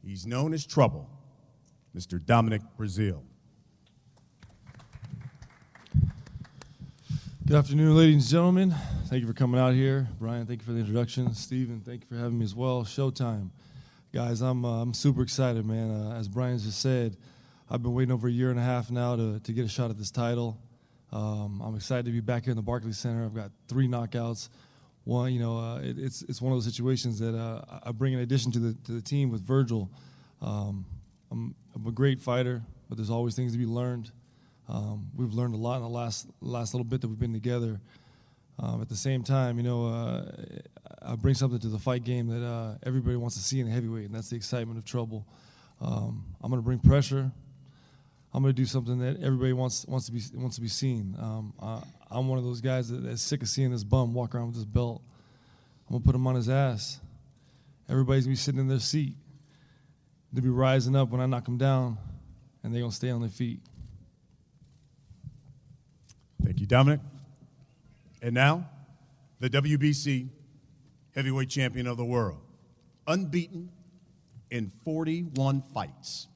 He's 0.00 0.28
known 0.28 0.54
as 0.54 0.64
Trouble, 0.64 1.10
Mr. 1.92 2.24
Dominic 2.24 2.62
Breazeale. 2.78 3.24
Good 7.48 7.56
afternoon, 7.56 7.96
ladies 7.96 8.14
and 8.14 8.24
gentlemen. 8.24 8.76
Thank 9.06 9.22
you 9.22 9.26
for 9.26 9.32
coming 9.32 9.60
out 9.60 9.74
here. 9.74 10.06
Brian, 10.20 10.46
thank 10.46 10.60
you 10.60 10.66
for 10.66 10.72
the 10.72 10.78
introduction. 10.78 11.34
Steven, 11.34 11.80
thank 11.80 12.02
you 12.02 12.06
for 12.06 12.22
having 12.22 12.38
me 12.38 12.44
as 12.44 12.54
well. 12.54 12.84
Showtime. 12.84 13.50
Guys, 14.14 14.40
I'm, 14.40 14.64
uh, 14.64 14.82
I'm 14.82 14.94
super 14.94 15.22
excited, 15.22 15.66
man. 15.66 15.90
Uh, 15.90 16.16
as 16.16 16.28
Brian 16.28 16.60
just 16.60 16.80
said, 16.80 17.16
I've 17.68 17.82
been 17.82 17.92
waiting 17.92 18.12
over 18.12 18.28
a 18.28 18.30
year 18.30 18.50
and 18.50 18.60
a 18.60 18.62
half 18.62 18.88
now 18.88 19.16
to, 19.16 19.40
to 19.40 19.52
get 19.52 19.64
a 19.64 19.68
shot 19.68 19.90
at 19.90 19.98
this 19.98 20.12
title. 20.12 20.60
Um, 21.12 21.62
I'm 21.64 21.74
excited 21.74 22.04
to 22.06 22.12
be 22.12 22.20
back 22.20 22.44
here 22.44 22.52
in 22.52 22.56
the 22.56 22.62
Barclays 22.62 22.98
Center. 22.98 23.24
I've 23.24 23.34
got 23.34 23.50
three 23.66 23.88
knockouts. 23.88 24.48
One, 25.04 25.32
you 25.32 25.40
know, 25.40 25.58
uh, 25.58 25.78
it, 25.78 25.98
it's, 25.98 26.22
it's 26.22 26.42
one 26.42 26.52
of 26.52 26.56
those 26.56 26.66
situations 26.66 27.18
that 27.20 27.34
uh, 27.34 27.80
I 27.82 27.92
bring 27.92 28.12
in 28.12 28.20
addition 28.20 28.52
to 28.52 28.58
the, 28.58 28.74
to 28.84 28.92
the 28.92 29.00
team 29.00 29.30
with 29.30 29.42
Virgil. 29.42 29.90
Um, 30.42 30.84
I'm, 31.30 31.54
I'm 31.74 31.86
a 31.86 31.92
great 31.92 32.20
fighter, 32.20 32.62
but 32.88 32.98
there's 32.98 33.10
always 33.10 33.34
things 33.34 33.52
to 33.52 33.58
be 33.58 33.66
learned. 33.66 34.10
Um, 34.68 35.10
we've 35.16 35.32
learned 35.32 35.54
a 35.54 35.58
lot 35.58 35.76
in 35.76 35.82
the 35.82 35.88
last 35.88 36.26
last 36.42 36.74
little 36.74 36.84
bit 36.84 37.00
that 37.00 37.08
we've 37.08 37.18
been 37.18 37.32
together. 37.32 37.80
Um, 38.58 38.82
at 38.82 38.88
the 38.88 38.96
same 38.96 39.22
time, 39.22 39.56
you 39.56 39.62
know, 39.62 39.86
uh, 39.86 40.32
I 41.00 41.14
bring 41.14 41.34
something 41.34 41.60
to 41.60 41.68
the 41.68 41.78
fight 41.78 42.04
game 42.04 42.26
that 42.26 42.44
uh, 42.44 42.74
everybody 42.82 43.16
wants 43.16 43.36
to 43.36 43.42
see 43.42 43.60
in 43.60 43.66
heavyweight, 43.66 44.06
and 44.06 44.14
that's 44.14 44.30
the 44.30 44.36
excitement 44.36 44.78
of 44.78 44.84
trouble. 44.84 45.26
Um, 45.80 46.24
I'm 46.42 46.50
going 46.50 46.60
to 46.60 46.64
bring 46.64 46.80
pressure. 46.80 47.30
I'm 48.32 48.42
going 48.42 48.54
to 48.54 48.60
do 48.60 48.66
something 48.66 48.98
that 48.98 49.22
everybody 49.22 49.52
wants 49.52 49.86
wants 49.86 50.06
to 50.06 50.12
be 50.12 50.20
wants 50.34 50.56
to 50.56 50.62
be 50.62 50.68
seen. 50.68 51.16
Um, 51.18 51.54
I, 51.60 52.18
am 52.18 52.28
one 52.28 52.38
of 52.38 52.44
those 52.44 52.60
guys 52.60 52.88
that, 52.90 53.02
that's 53.02 53.22
sick 53.22 53.42
of 53.42 53.48
seeing 53.48 53.70
this 53.70 53.84
bum 53.84 54.12
walk 54.12 54.34
around 54.34 54.48
with 54.48 54.56
this 54.56 54.64
belt. 54.64 55.02
I'm 55.88 55.94
going 55.94 56.02
to 56.02 56.06
put 56.06 56.14
him 56.14 56.26
on 56.26 56.34
his 56.34 56.48
ass. 56.48 57.00
Everybody's 57.88 58.26
going 58.26 58.36
to 58.36 58.38
be 58.38 58.42
sitting 58.42 58.60
in 58.60 58.68
their 58.68 58.80
seat. 58.80 59.14
They'll 60.32 60.44
be 60.44 60.50
rising 60.50 60.94
up 60.94 61.08
when 61.08 61.22
I 61.22 61.26
knock 61.26 61.46
them 61.46 61.56
down, 61.56 61.96
and 62.62 62.74
they're 62.74 62.82
going 62.82 62.90
to 62.90 62.96
stay 62.96 63.08
on 63.08 63.22
their 63.22 63.30
feet. 63.30 63.60
Thank 66.44 66.60
you, 66.60 66.66
Dominic. 66.66 67.00
And 68.20 68.34
now, 68.34 68.68
the 69.40 69.48
WBC 69.48 70.28
heavyweight 71.14 71.48
champion 71.48 71.86
of 71.86 71.96
the 71.96 72.04
world, 72.04 72.40
unbeaten 73.06 73.70
in 74.50 74.70
41 74.84 75.62
fights, 75.72 76.26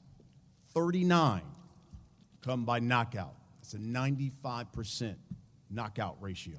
39 0.72 1.42
come 2.42 2.64
by 2.64 2.80
knockout. 2.80 3.34
It's 3.60 3.74
a 3.74 3.78
95% 3.78 5.14
knockout 5.70 6.16
ratio. 6.20 6.58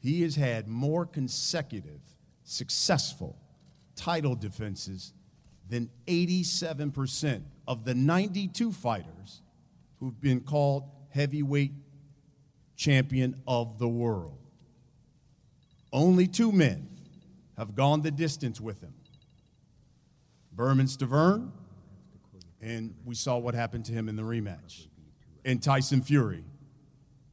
He 0.00 0.22
has 0.22 0.36
had 0.36 0.68
more 0.68 1.06
consecutive 1.06 2.00
successful 2.44 3.36
title 3.96 4.34
defenses 4.34 5.12
than 5.68 5.90
87% 6.06 7.42
of 7.66 7.84
the 7.84 7.94
92 7.94 8.72
fighters 8.72 9.40
who've 9.98 10.20
been 10.20 10.40
called 10.40 10.84
heavyweight 11.08 11.72
champion 12.76 13.40
of 13.46 13.78
the 13.78 13.88
world. 13.88 14.38
Only 15.92 16.26
two 16.26 16.52
men 16.52 16.88
have 17.56 17.74
gone 17.74 18.02
the 18.02 18.10
distance 18.10 18.60
with 18.60 18.80
him 18.80 18.94
Bermane 20.52 20.86
Stiverne, 20.86 21.50
and 22.64 22.94
we 23.04 23.14
saw 23.14 23.36
what 23.36 23.54
happened 23.54 23.84
to 23.84 23.92
him 23.92 24.08
in 24.08 24.16
the 24.16 24.22
rematch, 24.22 24.86
and 25.44 25.62
Tyson 25.62 26.00
Fury, 26.00 26.42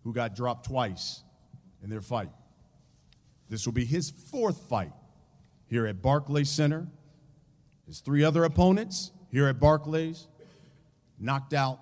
who 0.04 0.14
got 0.14 0.36
dropped 0.36 0.68
twice 0.68 1.24
in 1.82 1.90
their 1.90 2.02
fight. 2.02 2.32
This 3.50 3.66
will 3.66 3.74
be 3.74 3.86
his 3.86 4.10
fourth 4.10 4.70
fight 4.70 4.92
here 5.68 5.88
at 5.88 6.02
Barclays 6.02 6.50
Center. 6.50 6.88
His 7.88 8.02
three 8.02 8.26
other 8.26 8.44
opponents 8.44 9.12
here 9.30 9.48
at 9.48 9.60
Barclays 9.60 10.28
knocked 11.18 11.54
out 11.54 11.80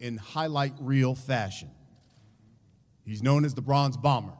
in 0.00 0.16
highlight 0.16 0.72
reel 0.80 1.14
fashion. 1.14 1.70
He's 3.04 3.22
known 3.22 3.44
as 3.44 3.54
the 3.54 3.62
Bronze 3.62 3.96
Bomber. 3.98 4.32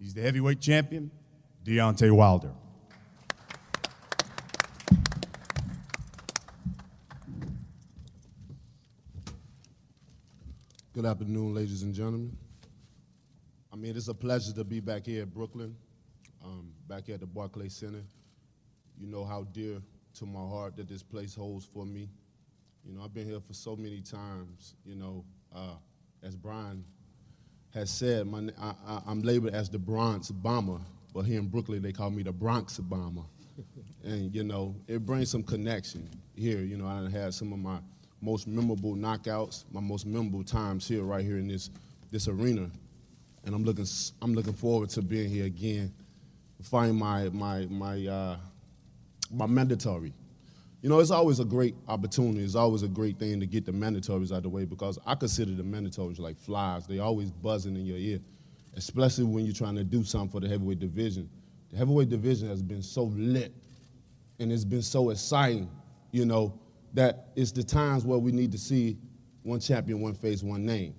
He's 0.00 0.14
the 0.14 0.22
heavyweight 0.22 0.60
champion, 0.60 1.12
Deontay 1.64 2.10
Wilder. 2.10 2.50
Good 11.02 11.10
afternoon, 11.10 11.52
ladies 11.52 11.82
and 11.82 11.92
gentlemen. 11.92 12.36
I 13.72 13.74
mean, 13.74 13.96
it's 13.96 14.06
a 14.06 14.14
pleasure 14.14 14.52
to 14.52 14.62
be 14.62 14.78
back 14.78 15.04
here 15.04 15.22
at 15.22 15.34
Brooklyn, 15.34 15.74
um, 16.44 16.72
back 16.86 17.06
here 17.06 17.16
at 17.16 17.20
the 17.20 17.26
Barclays 17.26 17.74
Center. 17.74 18.04
You 19.00 19.08
know 19.08 19.24
how 19.24 19.42
dear 19.52 19.82
to 20.14 20.26
my 20.26 20.38
heart 20.38 20.76
that 20.76 20.88
this 20.88 21.02
place 21.02 21.34
holds 21.34 21.64
for 21.64 21.84
me. 21.84 22.08
You 22.84 22.92
know, 22.94 23.02
I've 23.02 23.12
been 23.12 23.26
here 23.28 23.40
for 23.40 23.52
so 23.52 23.74
many 23.74 24.00
times. 24.00 24.76
You 24.86 24.94
know, 24.94 25.24
uh, 25.52 25.74
as 26.22 26.36
Brian 26.36 26.84
has 27.74 27.90
said, 27.90 28.28
my, 28.28 28.50
I, 28.56 29.00
am 29.08 29.22
labeled 29.22 29.54
as 29.54 29.68
the 29.68 29.80
Bronze 29.80 30.30
Bomber, 30.30 30.78
but 31.12 31.22
here 31.22 31.40
in 31.40 31.48
Brooklyn 31.48 31.82
they 31.82 31.90
call 31.90 32.10
me 32.10 32.22
the 32.22 32.30
Bronx 32.30 32.78
Bomber. 32.78 33.24
and, 34.04 34.32
you 34.32 34.44
know, 34.44 34.76
it 34.86 35.04
brings 35.04 35.32
some 35.32 35.42
connection 35.42 36.08
here. 36.36 36.60
You 36.60 36.76
know, 36.76 36.86
I 36.86 37.10
had 37.10 37.34
some 37.34 37.52
of 37.52 37.58
my 37.58 37.80
most 38.22 38.46
memorable 38.46 38.94
knockouts, 38.94 39.64
my 39.72 39.80
most 39.80 40.06
memorable 40.06 40.44
times 40.44 40.86
here, 40.86 41.02
right 41.02 41.24
here 41.24 41.36
in 41.36 41.48
this, 41.48 41.70
this 42.10 42.28
arena. 42.28 42.70
And 43.44 43.54
I'm 43.54 43.64
looking, 43.64 43.86
I'm 44.22 44.34
looking 44.34 44.52
forward 44.52 44.88
to 44.90 45.02
being 45.02 45.28
here 45.28 45.44
again, 45.44 45.92
find 46.62 46.96
my, 46.96 47.28
my, 47.30 47.66
my, 47.66 48.06
uh, 48.06 48.36
my 49.30 49.46
mandatory. 49.46 50.14
You 50.80 50.88
know, 50.88 51.00
it's 51.00 51.10
always 51.10 51.40
a 51.40 51.44
great 51.44 51.74
opportunity. 51.88 52.42
It's 52.44 52.54
always 52.54 52.82
a 52.82 52.88
great 52.88 53.18
thing 53.18 53.40
to 53.40 53.46
get 53.46 53.66
the 53.66 53.72
mandatories 53.72 54.30
out 54.32 54.38
of 54.38 54.42
the 54.44 54.48
way 54.48 54.64
because 54.64 54.98
I 55.04 55.14
consider 55.16 55.52
the 55.52 55.62
mandatories 55.62 56.18
like 56.18 56.38
flies. 56.38 56.86
They 56.86 57.00
always 57.00 57.30
buzzing 57.30 57.76
in 57.76 57.84
your 57.84 57.98
ear, 57.98 58.20
especially 58.74 59.24
when 59.24 59.44
you're 59.44 59.54
trying 59.54 59.76
to 59.76 59.84
do 59.84 60.04
something 60.04 60.30
for 60.30 60.40
the 60.40 60.48
heavyweight 60.48 60.80
division. 60.80 61.28
The 61.70 61.76
heavyweight 61.76 62.08
division 62.08 62.48
has 62.48 62.62
been 62.62 62.82
so 62.82 63.04
lit 63.16 63.52
and 64.38 64.52
it's 64.52 64.64
been 64.64 64.82
so 64.82 65.10
exciting, 65.10 65.70
you 66.10 66.24
know, 66.24 66.52
that 66.94 67.28
it's 67.36 67.52
the 67.52 67.62
times 67.62 68.04
where 68.04 68.18
we 68.18 68.32
need 68.32 68.52
to 68.52 68.58
see 68.58 68.98
one 69.42 69.60
champion, 69.60 70.00
one 70.00 70.14
face, 70.14 70.42
one 70.42 70.64
name. 70.64 70.94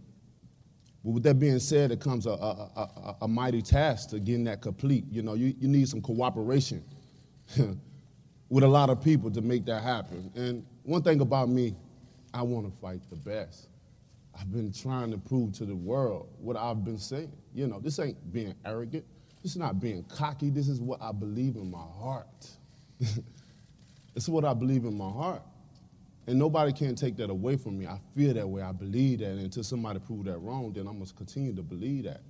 But 1.04 1.12
with 1.12 1.24
that 1.24 1.36
being 1.40 1.60
said, 1.60 1.92
it 1.92 2.00
comes 2.00 2.26
a, 2.26 2.32
a, 2.32 2.34
a, 2.34 3.16
a 3.24 3.28
mighty 3.28 3.62
task 3.62 4.10
to 4.10 4.20
getting 4.20 4.46
that 4.46 4.62
complete. 4.62 5.06
You 5.12 5.22
know, 5.22 5.34
you, 5.34 5.54
you 5.60 5.68
need 5.68 5.88
some 5.90 6.02
cooperation 6.02 6.84
with 8.50 8.64
a 8.64 8.68
lot 8.68 8.90
of 8.90 9.02
people 9.02 9.30
to 9.32 9.42
make 9.42 9.66
that 9.66 9.84
happen. 9.84 10.32
And 10.36 10.66
one 10.84 11.02
thing 11.02 11.22
about 11.22 11.50
me, 11.50 11.76
I 12.34 12.42
want 12.42 12.66
to 12.66 12.80
fight 12.80 13.02
the 13.10 13.16
best. 13.16 13.68
I've 14.40 14.52
been 14.52 14.72
trying 14.72 15.12
to 15.12 15.18
prove 15.18 15.54
to 15.54 15.66
the 15.66 15.76
world 15.76 16.30
what 16.40 16.58
I've 16.58 16.84
been 16.84 16.98
saying. 16.98 17.32
You 17.54 17.68
know, 17.68 17.80
this 17.80 18.00
ain't 18.00 18.32
being 18.32 18.56
arrogant. 18.66 19.06
This 19.44 19.52
is 19.52 19.58
not 19.58 19.80
being 19.80 20.04
cocky. 20.06 20.50
This 20.50 20.70
is 20.70 20.80
what 20.80 21.02
I 21.02 21.12
believe 21.12 21.56
in 21.56 21.70
my 21.70 21.86
heart. 22.00 22.48
it's 24.16 24.30
what 24.30 24.46
I 24.46 24.54
believe 24.54 24.86
in 24.86 24.98
my 24.98 25.10
heart. 25.10 25.44
And 26.26 26.40
nobody 26.40 26.72
can 26.72 26.96
take 26.96 27.18
that 27.18 27.30
away 27.30 27.58
from 27.58 27.78
me. 27.78 27.86
I 27.86 28.00
feel 28.16 28.34
that 28.34 28.48
way. 28.48 28.62
I 28.62 28.72
believe 28.72 29.20
that. 29.20 29.30
And 29.30 29.42
until 29.42 29.64
somebody 29.64 30.00
prove 30.00 30.26
that 30.26 30.38
wrong, 30.38 30.72
then 30.74 30.88
I 30.88 30.92
must 30.92 31.16
continue 31.16 31.54
to 31.56 31.62
believe 31.62 32.06
that. 32.06 32.22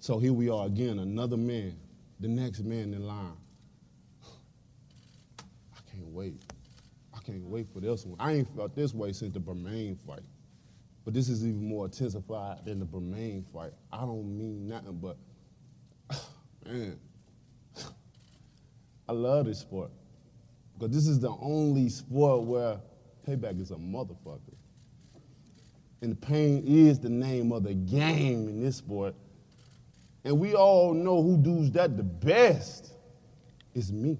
So 0.00 0.18
here 0.18 0.32
we 0.32 0.50
are 0.50 0.66
again, 0.66 0.98
another 0.98 1.36
man, 1.36 1.76
the 2.18 2.26
next 2.26 2.60
man 2.64 2.92
in 2.92 3.06
line. 3.06 3.36
I 5.38 5.90
can't 5.92 6.08
wait. 6.08 6.42
I 7.14 7.20
can't 7.20 7.44
wait 7.44 7.68
for 7.72 7.78
this 7.78 8.04
one. 8.04 8.16
I 8.18 8.32
ain't 8.32 8.56
felt 8.56 8.74
this 8.74 8.92
way 8.92 9.12
since 9.12 9.32
the 9.32 9.38
Bermane 9.38 9.96
fight. 9.96 10.24
But 11.04 11.14
this 11.14 11.28
is 11.28 11.46
even 11.46 11.64
more 11.64 11.84
intensified 11.84 12.64
than 12.64 12.80
the 12.80 12.84
Bermane 12.84 13.44
fight. 13.52 13.72
I 13.92 14.00
don't 14.00 14.36
mean 14.36 14.66
nothing, 14.66 14.98
but 15.00 15.16
man, 16.66 16.98
I 19.08 19.12
love 19.12 19.46
this 19.46 19.60
sport. 19.60 19.92
Because 20.82 20.96
this 20.96 21.06
is 21.06 21.20
the 21.20 21.30
only 21.40 21.88
sport 21.88 22.42
where 22.42 22.80
payback 23.24 23.60
is 23.60 23.70
a 23.70 23.76
motherfucker. 23.76 24.56
And 26.00 26.20
pain 26.20 26.64
is 26.66 26.98
the 26.98 27.08
name 27.08 27.52
of 27.52 27.62
the 27.62 27.74
game 27.74 28.48
in 28.48 28.60
this 28.60 28.78
sport. 28.78 29.14
And 30.24 30.40
we 30.40 30.56
all 30.56 30.92
know 30.92 31.22
who 31.22 31.36
does 31.36 31.70
that 31.70 31.96
the 31.96 32.02
best. 32.02 32.94
It's 33.76 33.92
me. 33.92 34.18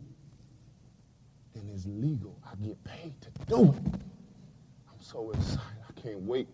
And 1.57 1.69
it's 1.75 1.85
legal. 1.85 2.39
I 2.47 2.55
get 2.65 2.85
paid 2.85 3.21
to 3.23 3.31
do 3.49 3.63
it. 3.65 3.95
I'm 4.89 5.01
so 5.01 5.33
excited. 5.33 5.63
I 5.89 6.01
can't 6.01 6.21
wait. 6.21 6.47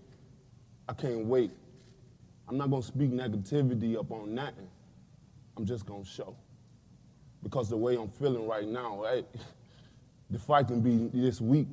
I 0.88 0.94
can't 0.94 1.26
wait. 1.26 1.50
I'm 2.48 2.56
not 2.56 2.70
to 2.70 2.82
speak 2.82 3.10
negativity 3.10 3.98
up 3.98 4.10
on 4.10 4.34
nothing. 4.34 4.68
I'm 5.58 5.66
just 5.66 5.86
to 5.86 6.02
show. 6.02 6.34
Because 7.42 7.68
the 7.68 7.76
way 7.76 7.96
I'm 7.96 8.08
feeling 8.08 8.48
right 8.48 8.66
now, 8.66 9.04
hey, 9.06 9.26
the 10.30 10.38
fight 10.38 10.68
can 10.68 10.80
be 10.80 11.08
this 11.18 11.40
week. 11.40 11.68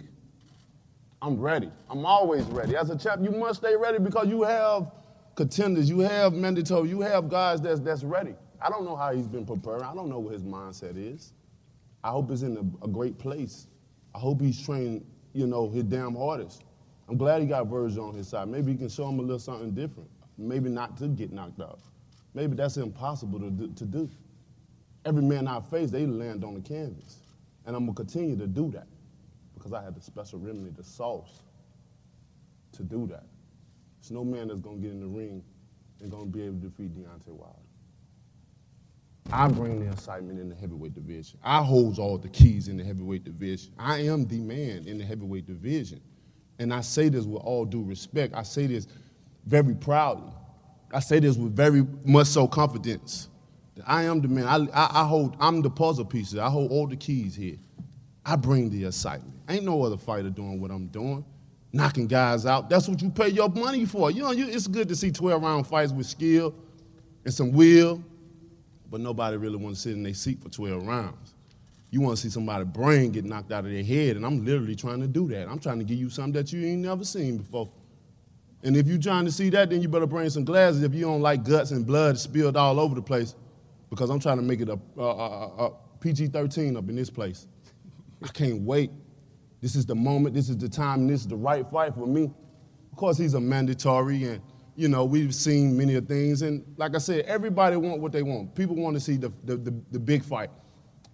I'm 1.21 1.39
ready. 1.39 1.71
I'm 1.89 2.05
always 2.05 2.43
ready. 2.45 2.75
As 2.75 2.89
a 2.89 2.97
champ, 2.97 3.23
you 3.23 3.31
must 3.31 3.59
stay 3.59 3.75
ready 3.75 3.99
because 3.99 4.27
you 4.27 4.43
have 4.43 4.91
contenders, 5.35 5.89
you 5.89 5.99
have 5.99 6.33
mandatory, 6.33 6.89
you 6.89 7.01
have 7.01 7.29
guys 7.29 7.61
that's, 7.61 7.79
that's 7.79 8.03
ready. 8.03 8.35
I 8.61 8.69
don't 8.69 8.85
know 8.85 8.95
how 8.95 9.13
he's 9.13 9.27
been 9.27 9.45
preparing. 9.45 9.83
I 9.83 9.93
don't 9.93 10.09
know 10.09 10.19
what 10.19 10.33
his 10.33 10.43
mindset 10.43 10.97
is. 10.97 11.33
I 12.03 12.09
hope 12.09 12.29
he's 12.29 12.43
in 12.43 12.57
a, 12.57 12.85
a 12.85 12.87
great 12.87 13.17
place. 13.17 13.67
I 14.13 14.19
hope 14.19 14.39
he's 14.39 14.63
trained, 14.63 15.05
you 15.33 15.47
know, 15.47 15.69
his 15.69 15.83
damn 15.83 16.15
hardest. 16.15 16.63
I'm 17.09 17.17
glad 17.17 17.41
he 17.41 17.47
got 17.47 17.67
Virgil 17.67 18.07
on 18.07 18.15
his 18.15 18.27
side. 18.27 18.47
Maybe 18.47 18.71
he 18.71 18.77
can 18.77 18.89
show 18.89 19.09
him 19.09 19.19
a 19.19 19.21
little 19.21 19.39
something 19.39 19.71
different. 19.71 20.09
Maybe 20.37 20.69
not 20.69 20.97
to 20.97 21.07
get 21.07 21.31
knocked 21.31 21.61
out. 21.61 21.79
Maybe 22.33 22.55
that's 22.55 22.77
impossible 22.77 23.39
to 23.39 23.49
do. 23.49 23.67
To 23.67 23.85
do. 23.85 24.09
Every 25.05 25.21
man 25.21 25.47
I 25.47 25.59
face, 25.61 25.91
they 25.91 26.05
land 26.05 26.43
on 26.43 26.55
the 26.55 26.61
canvas. 26.61 27.17
And 27.65 27.75
I'm 27.75 27.85
going 27.85 27.95
to 27.95 28.03
continue 28.03 28.37
to 28.37 28.47
do 28.47 28.71
that 28.71 28.87
because 29.53 29.73
I 29.73 29.81
have 29.83 29.95
the 29.95 30.01
special 30.01 30.39
remedy, 30.39 30.69
the 30.69 30.83
sauce, 30.83 31.41
to 32.73 32.83
do 32.83 33.07
that. 33.07 33.23
There's 34.01 34.11
no 34.11 34.23
man 34.23 34.49
that's 34.49 34.59
going 34.59 34.77
to 34.77 34.81
get 34.81 34.91
in 34.91 34.99
the 34.99 35.07
ring 35.07 35.43
and 36.01 36.11
going 36.11 36.31
to 36.31 36.37
be 36.37 36.43
able 36.43 36.59
to 36.59 36.67
defeat 36.67 36.95
Deontay 36.95 37.29
Wilder. 37.33 37.59
I 39.31 39.47
bring 39.47 39.79
the 39.83 39.91
excitement 39.91 40.39
in 40.39 40.49
the 40.49 40.55
heavyweight 40.55 40.93
division. 40.93 41.39
I 41.43 41.63
hold 41.63 41.97
all 41.97 42.17
the 42.17 42.29
keys 42.29 42.67
in 42.67 42.77
the 42.77 42.83
heavyweight 42.83 43.23
division. 43.23 43.73
I 43.79 44.01
am 44.01 44.27
the 44.27 44.39
man 44.39 44.87
in 44.87 44.99
the 44.99 45.03
heavyweight 45.03 45.47
division. 45.47 45.99
And 46.59 46.73
I 46.73 46.81
say 46.81 47.09
this 47.09 47.25
with 47.25 47.41
all 47.41 47.65
due 47.65 47.83
respect. 47.83 48.35
I 48.35 48.43
say 48.43 48.67
this 48.67 48.87
very 49.45 49.73
proudly. 49.73 50.31
I 50.93 50.99
say 50.99 51.19
this 51.19 51.37
with 51.37 51.55
very 51.55 51.85
much 52.05 52.27
so 52.27 52.47
confidence. 52.47 53.29
I 53.85 54.03
am 54.03 54.21
the 54.21 54.27
man. 54.27 54.45
I, 54.45 54.55
I, 54.73 55.01
I, 55.01 55.07
hold, 55.07 55.35
I'm 55.39 55.61
the 55.61 55.69
puzzle 55.69 56.05
pieces. 56.05 56.39
I 56.39 56.49
hold 56.49 56.71
all 56.71 56.87
the 56.87 56.95
keys 56.95 57.35
here. 57.35 57.57
I 58.25 58.35
bring 58.35 58.69
the 58.69 58.85
excitement. 58.85 59.33
Ain't 59.49 59.65
no 59.65 59.83
other 59.83 59.97
fighter 59.97 60.29
doing 60.29 60.61
what 60.61 60.71
I'm 60.71 60.87
doing, 60.87 61.25
knocking 61.73 62.07
guys 62.07 62.45
out. 62.45 62.69
That's 62.69 62.87
what 62.87 63.01
you 63.01 63.09
pay 63.09 63.29
your 63.29 63.49
money 63.49 63.85
for. 63.85 64.09
You 64.09 64.23
know, 64.23 64.31
you, 64.31 64.47
it's 64.47 64.67
good 64.67 64.87
to 64.89 64.95
see 64.95 65.11
12 65.11 65.41
round 65.43 65.67
fights 65.67 65.91
with 65.91 66.07
skill 66.07 66.55
and 67.25 67.33
some 67.33 67.51
will, 67.51 68.01
but 68.89 69.01
nobody 69.01 69.37
really 69.37 69.57
wants 69.57 69.83
to 69.83 69.89
sit 69.89 69.97
in 69.97 70.03
their 70.03 70.13
seat 70.13 70.41
for 70.41 70.49
12 70.49 70.85
rounds. 70.85 71.33
You 71.91 72.01
want 72.01 72.17
to 72.17 72.23
see 72.23 72.29
somebody 72.29 72.65
brain 72.65 73.11
get 73.11 73.25
knocked 73.25 73.51
out 73.51 73.65
of 73.65 73.71
their 73.71 73.83
head, 73.83 74.15
and 74.15 74.25
I'm 74.25 74.43
literally 74.43 74.75
trying 74.75 75.01
to 75.01 75.07
do 75.07 75.27
that. 75.29 75.47
I'm 75.47 75.59
trying 75.59 75.79
to 75.79 75.85
give 75.85 75.97
you 75.97 76.09
something 76.09 76.33
that 76.33 76.51
you 76.51 76.65
ain't 76.65 76.81
never 76.81 77.03
seen 77.03 77.37
before. 77.37 77.69
And 78.63 78.75
if 78.75 78.87
you're 78.87 78.97
trying 78.97 79.25
to 79.25 79.31
see 79.31 79.49
that, 79.51 79.69
then 79.69 79.81
you 79.81 79.87
better 79.87 80.07
bring 80.07 80.29
some 80.29 80.43
glasses 80.43 80.81
if 80.81 80.93
you 80.95 81.01
don't 81.01 81.21
like 81.21 81.43
guts 81.43 81.71
and 81.71 81.85
blood 81.85 82.17
spilled 82.17 82.57
all 82.57 82.79
over 82.79 82.95
the 82.95 83.01
place 83.01 83.35
because 83.95 84.09
I'm 84.09 84.19
trying 84.19 84.37
to 84.37 84.43
make 84.43 84.59
it 84.59 84.67
a, 84.69 84.77
a, 84.97 85.03
a, 85.03 85.65
a 85.67 85.71
PG 86.01 86.27
13 86.27 86.75
up 86.75 86.89
in 86.89 86.95
this 86.95 87.09
place. 87.09 87.47
I 88.21 88.27
can't 88.27 88.61
wait. 88.61 88.91
This 89.61 89.75
is 89.75 89.85
the 89.85 89.95
moment, 89.95 90.35
this 90.35 90.49
is 90.49 90.57
the 90.57 90.69
time, 90.69 91.07
this 91.07 91.21
is 91.21 91.27
the 91.27 91.35
right 91.35 91.65
fight 91.71 91.95
for 91.95 92.05
me. 92.05 92.23
Of 92.91 92.97
course, 92.97 93.17
he's 93.17 93.33
a 93.33 93.39
mandatory, 93.39 94.25
and 94.25 94.41
you 94.75 94.89
know, 94.89 95.05
we've 95.05 95.33
seen 95.33 95.77
many 95.77 95.95
of 95.95 96.07
things. 96.07 96.41
And 96.41 96.65
like 96.77 96.93
I 96.93 96.97
said, 96.97 97.25
everybody 97.25 97.77
want 97.77 98.01
what 98.01 98.11
they 98.11 98.21
want. 98.21 98.53
People 98.53 98.75
want 98.75 98.95
to 98.95 98.99
see 98.99 99.15
the, 99.15 99.31
the, 99.45 99.55
the, 99.55 99.73
the 99.91 99.99
big 99.99 100.23
fight. 100.23 100.49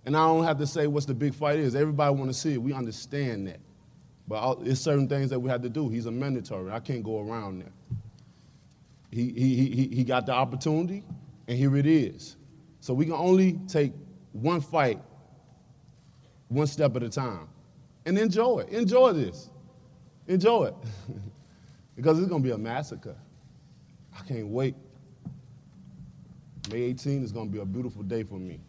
And 0.06 0.17
I 0.17 0.26
don't 0.26 0.44
have 0.44 0.58
to 0.58 0.67
say 0.67 0.88
what 0.88 1.06
the 1.06 1.13
big 1.13 1.36
fight 1.36 1.60
is. 1.60 1.76
Everybody 1.76 2.15
want 2.15 2.32
to 2.32 2.34
see 2.34 2.54
it. 2.54 2.62
We 2.62 2.74
understand 2.74 3.48
that. 3.48 3.60
But 4.28 4.60
it's 4.62 4.82
certain 4.82 5.08
things 5.08 5.30
that 5.30 5.39
we 5.39 5.50
have 5.52 5.62
to 5.62 5.70
do. 5.70 5.89
He's 5.89 6.08
a 6.08 6.12
mandatory. 6.12 6.72
I 6.72 6.80
can't 6.80 7.04
go 7.04 7.20
around 7.20 7.60
that. 7.60 7.72
He, 9.12 9.32
he, 9.32 9.70
he, 9.70 9.96
he 9.96 10.04
got 10.04 10.26
the 10.26 10.32
opportunity, 10.32 11.04
and 11.48 11.58
here 11.58 11.78
it 11.78 11.86
is. 11.86 12.38
So 12.82 12.96
we 12.96 13.06
can 13.06 13.13
only 13.13 13.54
take 13.67 13.94
one 14.34 14.60
fight, 14.60 15.00
one 16.50 16.67
step 16.67 16.96
at 16.96 17.04
a 17.04 17.10
time, 17.10 17.48
and 18.06 18.17
enjoy 18.17 18.60
it. 18.60 18.70
Enjoy 18.70 19.13
this. 19.13 19.52
Enjoy 20.28 20.65
it. 20.65 20.76
because 21.96 22.20
it's 22.20 22.28
going 22.28 22.41
to 22.41 22.48
be 22.48 22.54
a 22.54 22.58
massacre. 22.58 23.15
I 24.17 24.24
can't 24.24 24.48
wait. 24.48 24.76
May 26.72 26.82
18 26.82 27.24
is 27.24 27.32
going 27.32 27.48
to 27.48 27.52
be 27.52 27.60
a 27.60 27.65
beautiful 27.65 28.02
day 28.02 28.24
for 28.24 28.39
me. 28.39 28.60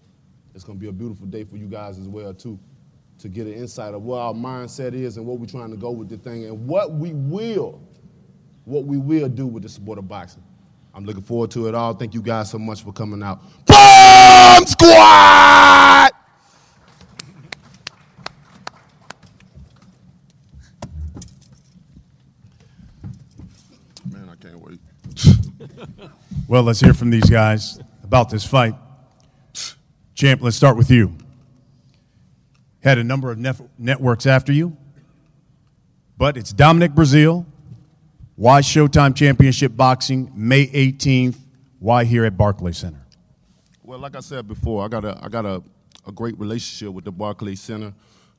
It's 0.55 0.65
going 0.65 0.79
to 0.79 0.81
be 0.81 0.89
a 0.89 0.93
beautiful 0.93 1.27
day 1.27 1.45
for 1.45 1.57
you 1.57 1.67
guys 1.67 1.99
as 1.99 2.07
well, 2.07 2.35
too, 2.35 2.59
to 3.19 3.29
get 3.31 3.47
an 3.47 3.55
insight 3.55 3.95
of 3.95 4.03
what 4.03 4.19
our 4.19 4.35
mindset 4.35 4.93
is 4.93 5.17
and 5.17 5.25
what 5.25 5.39
we're 5.39 5.47
trying 5.47 5.71
to 5.71 5.77
go 5.79 5.91
with 5.91 6.11
the 6.11 6.19
thing 6.19 6.45
and 6.45 6.67
what 6.67 6.93
we 6.93 7.15
will, 7.15 7.81
what 8.67 8.85
we 8.85 8.99
will 8.99 9.29
do 9.31 9.47
with 9.47 9.63
the 9.63 9.69
sport 9.71 9.99
of 9.99 10.07
boxing. 10.07 10.45
I'm 10.95 11.05
looking 11.07 11.23
forward 11.23 11.51
to 11.53 11.69
it 11.69 11.75
all. 11.75 11.95
Thank 11.95 12.15
you 12.15 12.21
guys 12.21 12.51
so 12.51 12.59
much 12.59 12.83
for 12.83 12.93
coming 12.93 13.23
out. 13.23 13.41
Bomb 13.67 14.67
Squad! 14.67 16.11
Man, 24.11 24.29
I 24.29 24.35
can't 24.37 24.59
wait. 24.59 24.81
well, 26.49 26.63
let's 26.63 26.81
hear 26.81 26.93
from 26.93 27.11
these 27.11 27.29
guys 27.31 27.81
about 28.05 28.29
this 28.29 28.45
fight. 28.45 28.75
Champ, 30.15 30.43
let's 30.43 30.57
start 30.57 30.77
with 30.77 30.91
you. 30.91 31.17
Had 32.83 32.99
a 32.99 33.05
number 33.05 33.31
of 33.31 33.39
nef- 33.39 33.63
networks 33.79 34.27
after 34.27 34.53
you, 34.53 34.77
but 36.19 36.37
it's 36.37 36.53
Dominic 36.53 36.93
Breazeale 36.93 37.47
why 38.37 38.61
Showtime 38.61 39.15
Championship 39.15 39.77
Boxing, 39.77 40.31
May 40.35 40.67
18th? 40.67 41.37
Why 41.79 42.05
here 42.05 42.25
at 42.25 42.37
Barclay 42.37 42.73
Center? 42.73 43.05
Well, 43.83 43.99
like 43.99 44.17
I 44.17 44.21
said 44.21 44.49
before, 44.49 44.85
I 44.85 44.89
got 44.89 45.05
a 45.05 45.19
I 45.23 45.29
got 45.29 45.45
a, 45.45 45.63
a 46.07 46.13
great 46.13 46.39
relationship 46.39 46.95
with 46.95 47.05
the 47.05 47.13
Barclay 47.13 47.57
Center. 47.57 47.93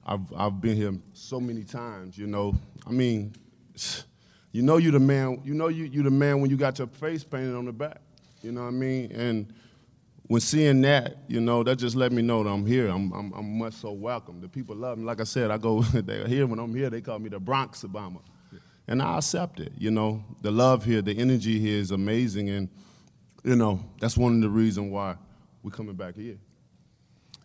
I've 0.05 0.21
I've 0.35 0.61
been 0.61 0.75
here 0.75 0.93
so 1.13 1.39
many 1.39 1.63
times. 1.63 2.17
You 2.17 2.27
know, 2.27 2.55
I 2.87 2.91
mean, 2.91 3.33
you 4.51 4.63
know 4.63 4.77
you 4.77 4.91
the 4.91 4.99
man. 4.99 5.41
You 5.43 5.53
know 5.53 5.67
you 5.67 5.83
you 5.83 6.01
the 6.03 6.09
man 6.09 6.41
when 6.41 6.49
you 6.49 6.57
got 6.57 6.79
your 6.79 6.87
face 6.87 7.23
painted 7.23 7.55
on 7.55 7.65
the 7.65 7.73
back. 7.73 7.99
You 8.41 8.51
know 8.51 8.61
what 8.61 8.69
I 8.69 8.71
mean? 8.71 9.11
And 9.11 9.53
when 10.27 10.41
seeing 10.41 10.81
that, 10.81 11.17
you 11.27 11.39
know, 11.39 11.63
that 11.63 11.75
just 11.75 11.95
let 11.95 12.11
me 12.11 12.21
know 12.21 12.43
that 12.43 12.49
I'm 12.49 12.65
here. 12.65 12.87
I'm, 12.87 13.11
I'm, 13.13 13.31
I'm 13.33 13.57
much 13.57 13.73
so 13.73 13.91
welcome. 13.91 14.41
The 14.41 14.49
people 14.49 14.75
love 14.75 14.97
me. 14.97 15.05
Like 15.05 15.21
I 15.21 15.25
said, 15.25 15.51
I 15.51 15.57
go, 15.57 15.81
they're 15.93 16.27
here 16.27 16.47
when 16.47 16.59
I'm 16.59 16.73
here, 16.73 16.89
they 16.89 17.01
call 17.01 17.19
me 17.19 17.29
the 17.29 17.39
Bronx 17.39 17.83
Obama. 17.83 18.19
And 18.87 19.01
I 19.01 19.17
accept 19.17 19.59
it, 19.59 19.71
you 19.77 19.91
know. 19.91 20.23
The 20.41 20.51
love 20.51 20.83
here, 20.83 21.01
the 21.01 21.17
energy 21.17 21.59
here 21.59 21.79
is 21.79 21.91
amazing. 21.91 22.49
And, 22.49 22.69
you 23.43 23.55
know, 23.55 23.79
that's 23.99 24.17
one 24.17 24.35
of 24.35 24.41
the 24.41 24.49
reasons 24.49 24.91
why 24.91 25.15
we're 25.63 25.71
coming 25.71 25.95
back 25.95 26.15
here. 26.15 26.37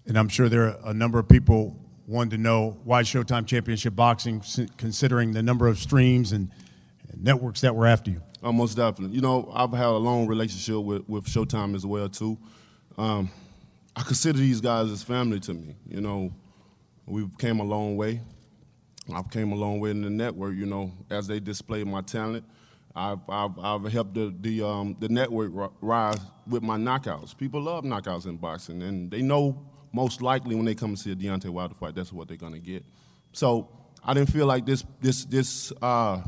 And 0.06 0.18
I'm 0.18 0.28
sure 0.28 0.48
there 0.48 0.64
are 0.64 0.78
a 0.86 0.94
number 0.94 1.18
of 1.18 1.28
people 1.28 1.78
wanting 2.06 2.30
to 2.30 2.38
know 2.38 2.78
why 2.84 3.02
Showtime 3.02 3.46
Championship 3.46 3.94
Boxing, 3.94 4.42
considering 4.78 5.32
the 5.32 5.42
number 5.42 5.68
of 5.68 5.78
streams 5.78 6.32
and 6.32 6.50
networks 7.14 7.60
that 7.60 7.76
were 7.76 7.86
after 7.86 8.10
you. 8.10 8.22
Oh, 8.42 8.52
most 8.52 8.74
definitely. 8.76 9.14
You 9.14 9.22
know, 9.22 9.50
I've 9.54 9.72
had 9.72 9.86
a 9.86 9.90
long 9.90 10.26
relationship 10.26 10.82
with, 10.82 11.08
with 11.08 11.26
Showtime 11.26 11.74
as 11.74 11.84
well, 11.84 12.08
too. 12.08 12.38
Um, 12.96 13.30
I 13.94 14.02
consider 14.02 14.38
these 14.38 14.60
guys 14.60 14.90
as 14.90 15.02
family 15.02 15.40
to 15.40 15.54
me. 15.54 15.76
You 15.88 16.00
know, 16.00 16.32
we've 17.06 17.36
came 17.38 17.60
a 17.60 17.64
long 17.64 17.96
way. 17.96 18.22
I've 19.12 19.30
came 19.30 19.52
a 19.52 19.54
long 19.54 19.80
way 19.80 19.90
in 19.90 20.02
the 20.02 20.10
network, 20.10 20.54
you 20.54 20.66
know, 20.66 20.92
as 21.10 21.26
they 21.26 21.40
display 21.40 21.84
my 21.84 22.02
talent. 22.02 22.44
I've, 22.94 23.20
I've, 23.28 23.58
I've 23.58 23.84
helped 23.92 24.14
the, 24.14 24.34
the, 24.40 24.66
um, 24.66 24.96
the 24.98 25.08
network 25.08 25.72
rise 25.80 26.18
with 26.46 26.62
my 26.62 26.76
knockouts. 26.76 27.36
People 27.36 27.62
love 27.62 27.84
knockouts 27.84 28.26
in 28.26 28.36
boxing, 28.36 28.82
and 28.82 29.10
they 29.10 29.22
know 29.22 29.64
most 29.92 30.20
likely 30.20 30.54
when 30.54 30.64
they 30.64 30.74
come 30.74 30.94
to 30.94 31.00
see 31.00 31.12
a 31.12 31.16
Deontay 31.16 31.48
Wilder 31.48 31.74
fight, 31.74 31.94
that's 31.94 32.12
what 32.12 32.28
they're 32.28 32.36
gonna 32.36 32.58
get. 32.58 32.84
So 33.32 33.68
I 34.04 34.14
didn't 34.14 34.30
feel 34.30 34.46
like 34.46 34.66
this, 34.66 34.84
this, 35.00 35.24
this, 35.24 35.72
uh, 35.80 36.22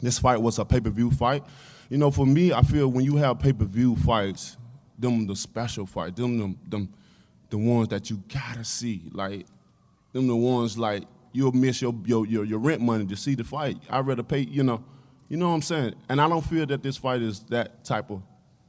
this 0.00 0.18
fight 0.18 0.40
was 0.40 0.58
a 0.58 0.64
pay-per-view 0.64 1.10
fight. 1.12 1.42
You 1.88 1.98
know, 1.98 2.10
for 2.10 2.26
me, 2.26 2.52
I 2.52 2.62
feel 2.62 2.88
when 2.88 3.04
you 3.04 3.16
have 3.16 3.40
pay-per-view 3.40 3.96
fights, 3.96 4.56
them 4.98 5.26
the 5.26 5.34
special 5.34 5.86
fight, 5.86 6.16
them, 6.16 6.38
them, 6.38 6.58
them 6.68 6.94
the 7.50 7.58
ones 7.58 7.88
that 7.88 8.10
you 8.10 8.22
gotta 8.32 8.64
see, 8.64 9.02
like 9.12 9.46
them 10.12 10.26
the 10.26 10.36
ones 10.36 10.76
like 10.76 11.04
you'll 11.38 11.52
miss 11.52 11.80
your, 11.80 11.94
your, 12.04 12.26
your, 12.26 12.44
your 12.44 12.58
rent 12.58 12.82
money 12.82 13.06
to 13.06 13.14
see 13.14 13.36
the 13.36 13.44
fight. 13.44 13.78
I'd 13.88 14.04
rather 14.04 14.24
pay, 14.24 14.40
you 14.40 14.64
know, 14.64 14.82
you 15.28 15.36
know 15.36 15.48
what 15.48 15.54
I'm 15.54 15.62
saying? 15.62 15.94
And 16.08 16.20
I 16.20 16.28
don't 16.28 16.44
feel 16.44 16.66
that 16.66 16.82
this 16.82 16.96
fight 16.96 17.22
is 17.22 17.40
that 17.44 17.84
type 17.84 18.10
of 18.10 18.22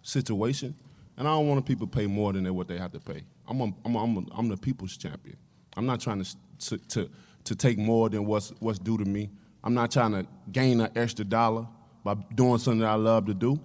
situation. 0.03 0.75
And 1.17 1.27
I 1.27 1.31
don't 1.31 1.47
want 1.47 1.65
people 1.65 1.87
to 1.87 1.97
pay 1.97 2.05
more 2.05 2.31
than 2.31 2.53
what 2.53 2.67
they 2.67 2.77
have 2.77 2.91
to 2.91 2.99
pay. 2.99 3.23
I'm, 3.47 3.59
a, 3.59 3.73
I'm, 3.83 3.95
a, 3.95 4.03
I'm, 4.03 4.17
a, 4.17 4.21
I'm 4.37 4.47
the 4.49 4.55
people's 4.55 4.95
champion. 4.97 5.35
I'm 5.75 5.87
not 5.87 5.99
trying 5.99 6.23
to, 6.23 6.35
to, 6.59 6.77
to, 6.77 7.09
to 7.45 7.55
take 7.55 7.79
more 7.79 8.07
than 8.07 8.25
what's, 8.25 8.53
what's 8.59 8.77
due 8.77 8.99
to 8.99 9.05
me. 9.05 9.31
I'm 9.63 9.73
not 9.73 9.89
trying 9.89 10.11
to 10.11 10.27
gain 10.51 10.79
an 10.79 10.91
extra 10.95 11.25
dollar 11.25 11.67
by 12.03 12.13
doing 12.35 12.59
something 12.59 12.81
that 12.81 12.89
I 12.89 12.95
love 12.95 13.25
to 13.25 13.33
do. 13.33 13.59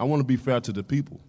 I 0.00 0.04
want 0.04 0.18
to 0.18 0.24
be 0.24 0.36
fair 0.36 0.60
to 0.60 0.72
the 0.72 0.82
people, 0.82 1.20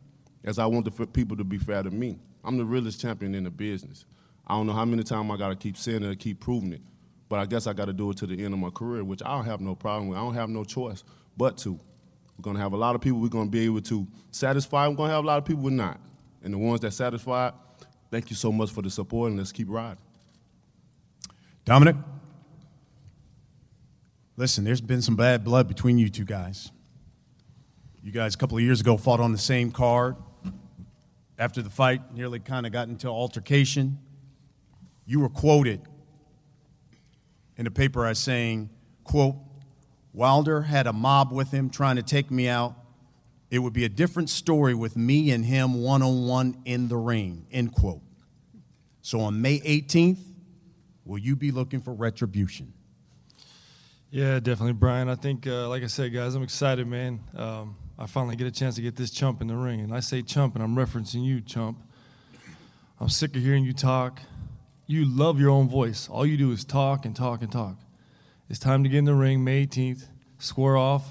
as 0.43 0.57
I 0.57 0.65
want 0.65 0.85
the 0.85 1.05
people 1.05 1.37
to 1.37 1.43
be 1.43 1.59
fair 1.59 1.83
to 1.83 1.91
me. 1.91 2.17
I'm 2.43 2.57
the 2.57 2.65
realest 2.65 2.99
champion 2.99 3.35
in 3.35 3.43
the 3.43 3.51
business. 3.51 4.05
I 4.47 4.55
don't 4.55 4.65
know 4.65 4.73
how 4.73 4.85
many 4.85 5.03
times 5.03 5.29
I 5.31 5.37
got 5.37 5.49
to 5.49 5.55
keep 5.55 5.77
saying 5.77 6.03
it, 6.03 6.17
keep 6.17 6.39
proving 6.39 6.73
it. 6.73 6.81
But 7.29 7.39
I 7.39 7.45
guess 7.45 7.67
I 7.67 7.73
got 7.73 7.85
to 7.85 7.93
do 7.93 8.09
it 8.09 8.17
to 8.17 8.27
the 8.27 8.43
end 8.43 8.53
of 8.53 8.59
my 8.59 8.71
career, 8.71 9.03
which 9.03 9.21
I 9.23 9.35
don't 9.35 9.45
have 9.45 9.61
no 9.61 9.75
problem 9.75 10.09
with. 10.09 10.17
I 10.17 10.21
don't 10.21 10.33
have 10.33 10.49
no 10.49 10.63
choice 10.63 11.03
but 11.37 11.57
to. 11.59 11.79
We're 12.37 12.41
going 12.41 12.55
to 12.55 12.61
have 12.61 12.73
a 12.73 12.77
lot 12.77 12.95
of 12.95 13.01
people 13.01 13.19
we're 13.19 13.29
going 13.29 13.47
to 13.47 13.51
be 13.51 13.65
able 13.65 13.81
to 13.81 14.07
satisfy. 14.31 14.87
We're 14.87 14.95
going 14.95 15.09
to 15.09 15.15
have 15.15 15.23
a 15.23 15.27
lot 15.27 15.37
of 15.37 15.45
people 15.45 15.63
we're 15.63 15.71
not. 15.71 15.99
And 16.41 16.53
the 16.53 16.57
ones 16.57 16.79
that 16.81 16.91
satisfy, 16.91 17.51
thank 18.09 18.29
you 18.29 18.35
so 18.35 18.51
much 18.51 18.71
for 18.71 18.81
the 18.81 18.89
support, 18.89 19.29
and 19.29 19.37
let's 19.37 19.51
keep 19.51 19.67
riding. 19.69 20.01
Dominic, 21.65 21.97
listen, 24.37 24.63
there's 24.63 24.81
been 24.81 25.01
some 25.01 25.17
bad 25.17 25.43
blood 25.43 25.67
between 25.67 25.97
you 25.97 26.09
two 26.09 26.23
guys. 26.23 26.71
You 28.01 28.13
guys, 28.13 28.35
a 28.35 28.37
couple 28.37 28.57
of 28.57 28.63
years 28.63 28.79
ago, 28.79 28.95
fought 28.95 29.19
on 29.19 29.33
the 29.33 29.37
same 29.37 29.71
card. 29.71 30.15
After 31.37 31.61
the 31.61 31.69
fight, 31.69 32.13
nearly 32.15 32.39
kind 32.39 32.65
of 32.65 32.71
got 32.71 32.87
into 32.87 33.07
altercation. 33.07 33.99
You 35.05 35.19
were 35.19 35.29
quoted 35.29 35.81
in 37.59 37.65
the 37.65 37.71
paper 37.71 38.05
as 38.05 38.17
saying, 38.17 38.69
quote, 39.03 39.35
Wilder 40.13 40.61
had 40.61 40.87
a 40.87 40.93
mob 40.93 41.33
with 41.33 41.51
him 41.51 41.69
trying 41.69 41.97
to 41.97 42.01
take 42.01 42.31
me 42.31 42.47
out. 42.47 42.73
It 43.51 43.59
would 43.59 43.73
be 43.73 43.83
a 43.83 43.89
different 43.89 44.29
story 44.29 44.73
with 44.73 44.95
me 44.95 45.31
and 45.31 45.43
him 45.43 45.81
one 45.81 46.01
on 46.01 46.25
one 46.25 46.61
in 46.63 46.87
the 46.87 46.95
ring, 46.95 47.45
end 47.51 47.73
quote. 47.73 48.01
So 49.01 49.19
on 49.19 49.41
May 49.41 49.59
18th, 49.59 50.19
will 51.03 51.17
you 51.17 51.35
be 51.35 51.51
looking 51.51 51.81
for 51.81 51.93
retribution? 51.93 52.71
Yeah, 54.09 54.39
definitely, 54.39 54.73
Brian. 54.73 55.09
I 55.09 55.15
think, 55.15 55.45
uh, 55.45 55.67
like 55.67 55.83
I 55.83 55.87
said, 55.87 56.13
guys, 56.13 56.35
I'm 56.35 56.43
excited, 56.43 56.87
man. 56.87 57.19
Um, 57.35 57.75
I 57.97 58.05
finally 58.05 58.37
get 58.37 58.47
a 58.47 58.51
chance 58.51 58.75
to 58.75 58.81
get 58.81 58.95
this 58.95 59.11
chump 59.11 59.41
in 59.41 59.47
the 59.47 59.57
ring. 59.57 59.81
And 59.81 59.93
I 59.93 59.99
say 59.99 60.21
chump, 60.21 60.55
and 60.55 60.63
I'm 60.63 60.77
referencing 60.77 61.25
you, 61.25 61.41
chump. 61.41 61.83
I'm 63.01 63.09
sick 63.09 63.35
of 63.35 63.41
hearing 63.41 63.65
you 63.65 63.73
talk 63.73 64.21
you 64.89 65.05
love 65.05 65.39
your 65.39 65.51
own 65.51 65.69
voice. 65.69 66.09
All 66.09 66.25
you 66.25 66.35
do 66.35 66.51
is 66.51 66.65
talk 66.65 67.05
and 67.05 67.15
talk 67.15 67.43
and 67.43 67.51
talk. 67.51 67.75
It's 68.49 68.57
time 68.57 68.81
to 68.83 68.89
get 68.89 68.97
in 68.97 69.05
the 69.05 69.13
ring 69.13 69.43
May 69.43 69.67
18th, 69.67 70.07
square 70.39 70.77
off, 70.77 71.05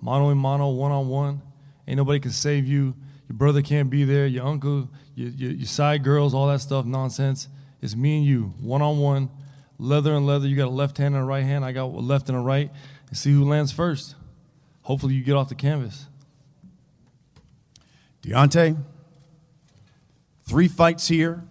mono 0.00 0.30
a 0.30 0.34
mono, 0.34 0.70
one 0.70 0.92
on 0.92 1.08
one. 1.08 1.42
Ain't 1.86 1.98
nobody 1.98 2.20
can 2.20 2.30
save 2.30 2.66
you. 2.66 2.94
Your 3.28 3.36
brother 3.36 3.60
can't 3.60 3.90
be 3.90 4.04
there, 4.04 4.26
your 4.26 4.46
uncle, 4.46 4.88
your, 5.14 5.28
your, 5.28 5.50
your 5.50 5.66
side 5.66 6.02
girls, 6.02 6.32
all 6.32 6.48
that 6.48 6.62
stuff, 6.62 6.86
nonsense. 6.86 7.48
It's 7.82 7.94
me 7.94 8.16
and 8.16 8.26
you, 8.26 8.54
one 8.62 8.80
on 8.80 8.98
one, 8.98 9.28
leather 9.78 10.14
and 10.14 10.26
leather. 10.26 10.48
You 10.48 10.56
got 10.56 10.68
a 10.68 10.70
left 10.70 10.96
hand 10.96 11.14
and 11.14 11.22
a 11.22 11.26
right 11.26 11.44
hand. 11.44 11.66
I 11.66 11.72
got 11.72 11.84
a 11.84 11.86
left 11.88 12.30
and 12.30 12.38
a 12.38 12.40
right. 12.40 12.70
And 13.08 13.16
see 13.18 13.30
who 13.30 13.44
lands 13.44 13.72
first. 13.72 14.14
Hopefully, 14.80 15.12
you 15.12 15.22
get 15.22 15.36
off 15.36 15.50
the 15.50 15.54
canvas. 15.54 16.06
Deontay, 18.22 18.78
three 20.46 20.68
fights 20.68 21.08
here, 21.08 21.44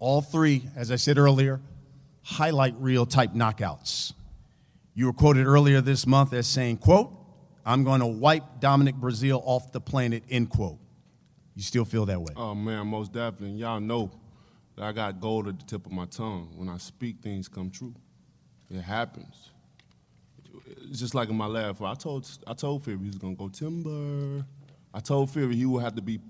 all 0.00 0.22
three, 0.22 0.64
as 0.74 0.90
I 0.90 0.96
said 0.96 1.18
earlier, 1.18 1.60
highlight 2.22 2.74
reel 2.78 3.06
type 3.06 3.34
knockouts. 3.34 4.14
You 4.94 5.06
were 5.06 5.12
quoted 5.12 5.46
earlier 5.46 5.80
this 5.80 6.06
month 6.06 6.32
as 6.32 6.46
saying, 6.46 6.78
quote, 6.78 7.12
I'm 7.64 7.84
going 7.84 8.00
to 8.00 8.06
wipe 8.06 8.58
Dominic 8.58 8.96
Breazeale 8.96 9.42
off 9.44 9.70
the 9.70 9.80
planet, 9.80 10.24
end 10.30 10.50
quote. 10.50 10.78
You 11.54 11.62
still 11.62 11.84
feel 11.84 12.06
that 12.06 12.20
way? 12.20 12.32
Oh, 12.36 12.54
man, 12.54 12.86
most 12.86 13.12
definitely. 13.12 13.58
Y'all 13.58 13.80
know 13.80 14.10
that 14.76 14.84
I 14.84 14.92
got 14.92 15.20
gold 15.20 15.46
at 15.46 15.58
the 15.58 15.66
tip 15.66 15.86
of 15.86 15.92
my 15.92 16.06
tongue. 16.06 16.50
When 16.56 16.68
I 16.68 16.78
speak, 16.78 17.16
things 17.22 17.48
come 17.48 17.70
true. 17.70 17.94
It 18.70 18.80
happens. 18.80 19.50
It's 20.88 21.00
just 21.00 21.14
like 21.14 21.28
in 21.28 21.36
my 21.36 21.46
last 21.46 21.78
fight. 21.78 21.90
I 21.90 21.94
told, 21.94 22.28
I 22.46 22.54
told 22.54 22.82
Fury 22.84 22.98
he 22.98 23.06
was 23.08 23.18
going 23.18 23.36
to 23.36 23.38
go 23.38 23.48
timber. 23.48 24.44
I 24.94 25.00
told 25.00 25.30
Fury 25.30 25.54
he 25.54 25.66
would 25.66 25.82
have 25.82 25.94
to 25.96 26.02
be 26.02 26.20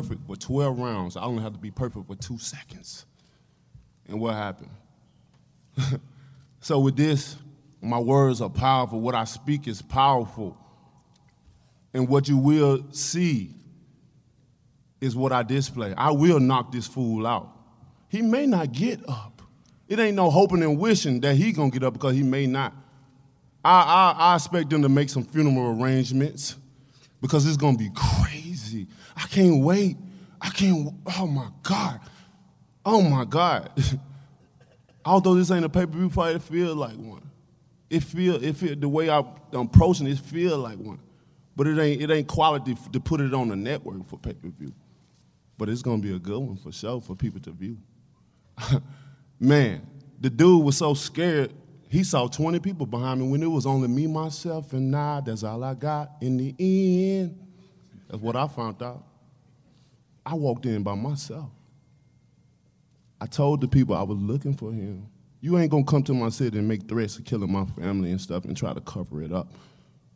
perfect 0.00 0.26
for 0.26 0.36
12 0.36 0.78
rounds. 0.78 1.16
I 1.16 1.22
only 1.22 1.42
have 1.42 1.52
to 1.52 1.58
be 1.58 1.70
perfect 1.70 2.06
for 2.06 2.14
two 2.14 2.38
seconds. 2.38 3.06
And 4.08 4.20
what 4.20 4.34
happened? 4.34 4.70
so 6.60 6.78
with 6.78 6.96
this, 6.96 7.36
my 7.80 7.98
words 7.98 8.40
are 8.40 8.50
powerful. 8.50 9.00
What 9.00 9.14
I 9.14 9.24
speak 9.24 9.68
is 9.68 9.82
powerful. 9.82 10.56
And 11.94 12.08
what 12.08 12.28
you 12.28 12.36
will 12.36 12.84
see 12.90 13.50
is 15.00 15.14
what 15.14 15.32
I 15.32 15.42
display. 15.42 15.94
I 15.96 16.10
will 16.10 16.40
knock 16.40 16.72
this 16.72 16.86
fool 16.86 17.26
out. 17.26 17.52
He 18.08 18.22
may 18.22 18.46
not 18.46 18.72
get 18.72 19.00
up. 19.08 19.42
It 19.88 19.98
ain't 19.98 20.16
no 20.16 20.30
hoping 20.30 20.62
and 20.62 20.78
wishing 20.78 21.20
that 21.20 21.36
he 21.36 21.52
gonna 21.52 21.70
get 21.70 21.84
up 21.84 21.92
because 21.92 22.14
he 22.14 22.22
may 22.22 22.46
not. 22.46 22.74
I, 23.64 23.80
I, 23.80 24.14
I 24.18 24.34
expect 24.36 24.70
them 24.70 24.82
to 24.82 24.88
make 24.88 25.08
some 25.10 25.24
funeral 25.24 25.80
arrangements 25.80 26.56
because 27.20 27.46
it's 27.46 27.56
gonna 27.56 27.78
be 27.78 27.90
crazy. 27.94 28.15
I 29.16 29.26
can't 29.28 29.62
wait. 29.64 29.96
I 30.40 30.50
can't. 30.50 30.92
Oh 31.18 31.26
my 31.26 31.48
God. 31.62 32.00
Oh 32.84 33.00
my 33.00 33.24
God. 33.24 33.70
Although 35.04 35.34
this 35.34 35.50
ain't 35.50 35.64
a 35.64 35.68
pay 35.68 35.86
per 35.86 35.92
view 35.92 36.10
fight, 36.10 36.36
it 36.36 36.42
feels 36.42 36.76
like 36.76 36.96
one. 36.96 37.22
It 37.88 38.02
feel 38.02 38.42
it 38.42 38.56
feel 38.56 38.76
the 38.76 38.88
way 38.88 39.08
I'm 39.08 39.26
approaching 39.52 40.06
it 40.06 40.18
feel 40.18 40.58
like 40.58 40.78
one, 40.78 40.98
but 41.54 41.66
it 41.66 41.78
ain't 41.78 42.02
it 42.02 42.10
ain't 42.10 42.26
quality 42.26 42.76
to 42.92 43.00
put 43.00 43.20
it 43.20 43.32
on 43.32 43.48
the 43.48 43.56
network 43.56 44.06
for 44.06 44.18
pay 44.18 44.34
per 44.34 44.48
view. 44.48 44.72
But 45.56 45.68
it's 45.68 45.82
gonna 45.82 46.02
be 46.02 46.14
a 46.14 46.18
good 46.18 46.38
one 46.38 46.56
for 46.56 46.72
sure 46.72 47.00
for 47.00 47.14
people 47.14 47.40
to 47.42 47.52
view. 47.52 47.78
Man, 49.40 49.86
the 50.20 50.30
dude 50.30 50.64
was 50.64 50.76
so 50.76 50.94
scared. 50.94 51.52
He 51.88 52.02
saw 52.02 52.26
20 52.26 52.58
people 52.58 52.84
behind 52.84 53.20
me 53.20 53.28
when 53.28 53.42
it 53.42 53.46
was 53.46 53.64
only 53.64 53.86
me, 53.86 54.06
myself, 54.08 54.72
and 54.72 54.94
I. 54.94 55.20
That's 55.20 55.44
all 55.44 55.62
I 55.62 55.74
got 55.74 56.10
in 56.20 56.36
the 56.36 56.54
end. 56.58 57.38
That's 58.08 58.20
what 58.20 58.34
I 58.34 58.48
found 58.48 58.82
out. 58.82 59.05
I 60.26 60.34
walked 60.34 60.66
in 60.66 60.82
by 60.82 60.96
myself. 60.96 61.48
I 63.20 63.26
told 63.26 63.60
the 63.60 63.68
people 63.68 63.94
I 63.94 64.02
was 64.02 64.18
looking 64.18 64.54
for 64.54 64.72
him. 64.72 65.06
You 65.40 65.56
ain't 65.58 65.70
gonna 65.70 65.84
come 65.84 66.02
to 66.02 66.12
my 66.12 66.30
city 66.30 66.58
and 66.58 66.66
make 66.66 66.88
threats 66.88 67.16
of 67.16 67.24
killing 67.24 67.50
my 67.50 67.64
family 67.64 68.10
and 68.10 68.20
stuff 68.20 68.44
and 68.44 68.56
try 68.56 68.74
to 68.74 68.80
cover 68.80 69.22
it 69.22 69.32
up 69.32 69.52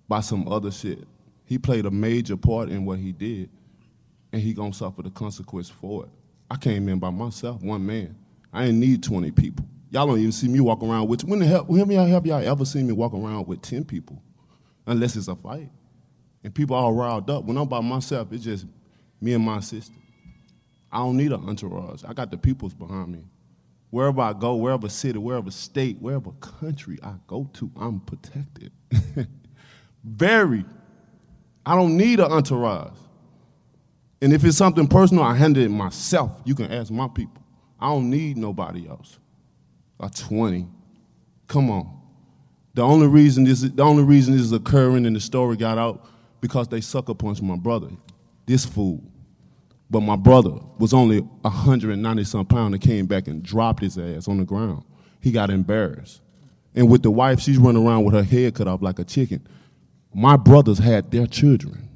by 0.09 0.21
some 0.21 0.49
other 0.49 0.73
shit. 0.73 1.07
He 1.45 1.57
played 1.59 1.87
a 1.87 1.91
major 1.91 2.37
part 2.37 2.69
in 2.69 2.85
what 2.85 2.99
he 2.99 3.13
did, 3.13 3.49
and 4.33 4.43
he 4.43 4.53
gonna 4.53 4.75
suffer 4.75 5.03
the 5.03 5.11
consequence 5.11 5.71
for 5.71 6.05
it. 6.05 6.11
I 6.51 6.57
came 6.57 6.89
in 6.89 6.99
by 6.99 7.11
myself, 7.11 7.63
one 7.63 7.87
man. 7.87 8.17
I 8.53 8.67
ain't 8.67 8.79
need 8.79 9.05
20 9.05 9.31
people. 9.31 9.65
Y'all 9.91 10.07
don't 10.07 10.19
even 10.19 10.33
see 10.33 10.49
me 10.49 10.59
walk 10.61 10.83
around 10.83 11.09
with, 11.09 11.25
when 11.25 11.39
the 11.39 11.47
hell, 11.47 11.65
when 11.65 11.89
have 11.89 12.27
y'all 12.27 12.45
ever 12.45 12.65
seen 12.65 12.89
me 12.89 12.93
walk 12.93 13.15
around 13.15 13.47
with 13.47 13.63
10 13.63 13.85
people? 13.85 14.21
Unless 14.87 15.15
it's 15.15 15.29
a 15.29 15.37
fight 15.37 15.71
and 16.43 16.55
people 16.55 16.75
all 16.75 16.93
riled 16.93 17.31
up. 17.31 17.45
When 17.45 17.57
I'm 17.57 17.69
by 17.69 17.81
myself, 17.81 18.33
it's 18.33 18.43
just 18.45 18.67
me 19.21 19.35
and 19.35 19.45
my 19.45 19.61
sister. 19.61 19.95
I 20.93 20.99
don't 20.99 21.17
need 21.17 21.33
an 21.33 21.49
entourage. 21.49 22.03
I 22.05 22.13
got 22.13 22.31
the 22.31 22.39
peoples 22.39 22.75
behind 22.75 23.09
me. 23.09 23.25
Wherever 23.91 24.21
I 24.21 24.33
go, 24.33 24.55
wherever 24.55 24.89
city, 24.89 25.19
wherever 25.19 25.51
state, 25.51 25.99
wherever 26.01 26.31
country 26.33 26.99
I 27.03 27.15
go 27.27 27.49
to, 27.55 27.71
I'm 27.77 28.01
protected. 28.01 28.73
Very. 30.05 30.65
I 31.67 31.75
don't 31.75 31.97
need 31.97 32.21
an 32.21 32.33
entourage. 32.33 32.97
And 34.23 34.33
if 34.33 34.45
it's 34.45 34.57
something 34.57 34.87
personal, 34.87 35.25
I 35.25 35.35
handle 35.35 35.63
it 35.63 35.71
myself. 35.71 36.41
You 36.45 36.55
can 36.55 36.71
ask 36.71 36.91
my 36.91 37.09
people. 37.09 37.43
I 37.81 37.89
don't 37.89 38.11
need 38.11 38.37
nobody 38.37 38.89
else. 38.89 39.19
A 39.99 40.09
20. 40.11 40.67
Come 41.49 41.71
on. 41.71 42.01
The 42.75 42.83
only 42.83 43.09
reason 43.09 43.45
this 43.45 43.63
the 43.63 43.83
only 43.83 44.05
reason 44.05 44.35
this 44.35 44.43
is 44.43 44.53
occurring 44.53 45.05
and 45.05 45.17
the 45.17 45.21
story 45.21 45.57
got 45.57 45.77
out 45.77 46.07
because 46.41 46.69
they 46.69 46.81
sucker 46.81 47.15
punched 47.15 47.43
my 47.43 47.57
brother. 47.57 47.89
This 48.47 48.65
fool. 48.65 49.03
But 49.91 50.01
my 50.01 50.17
brother 50.17 50.53
was 50.79 50.95
only 50.95 51.19
190 51.19 52.25
some 52.25 52.47
pounds 52.47 52.75
and 52.75 52.83
came 52.83 53.07
back 53.07 53.27
and 53.27 53.43
dropped 53.43 53.83
his 53.83 53.99
ass 53.99 54.29
on 54.29 54.39
the 54.39 54.45
ground. 54.45 54.85
He 55.21 55.33
got 55.33 55.51
embarrassed. 55.51 56.21
And 56.75 56.89
with 56.89 57.03
the 57.03 57.11
wife, 57.11 57.41
she's 57.41 57.59
running 57.59 57.85
around 57.85 58.05
with 58.05 58.15
her 58.15 58.23
head 58.23 58.55
cut 58.55 58.69
off 58.69 58.83
like 58.83 59.01
a 59.01 59.05
chicken. 59.05 59.47
My 60.15 60.37
brothers 60.37 60.79
had 60.79 61.11
their 61.11 61.27
children. 61.27 61.89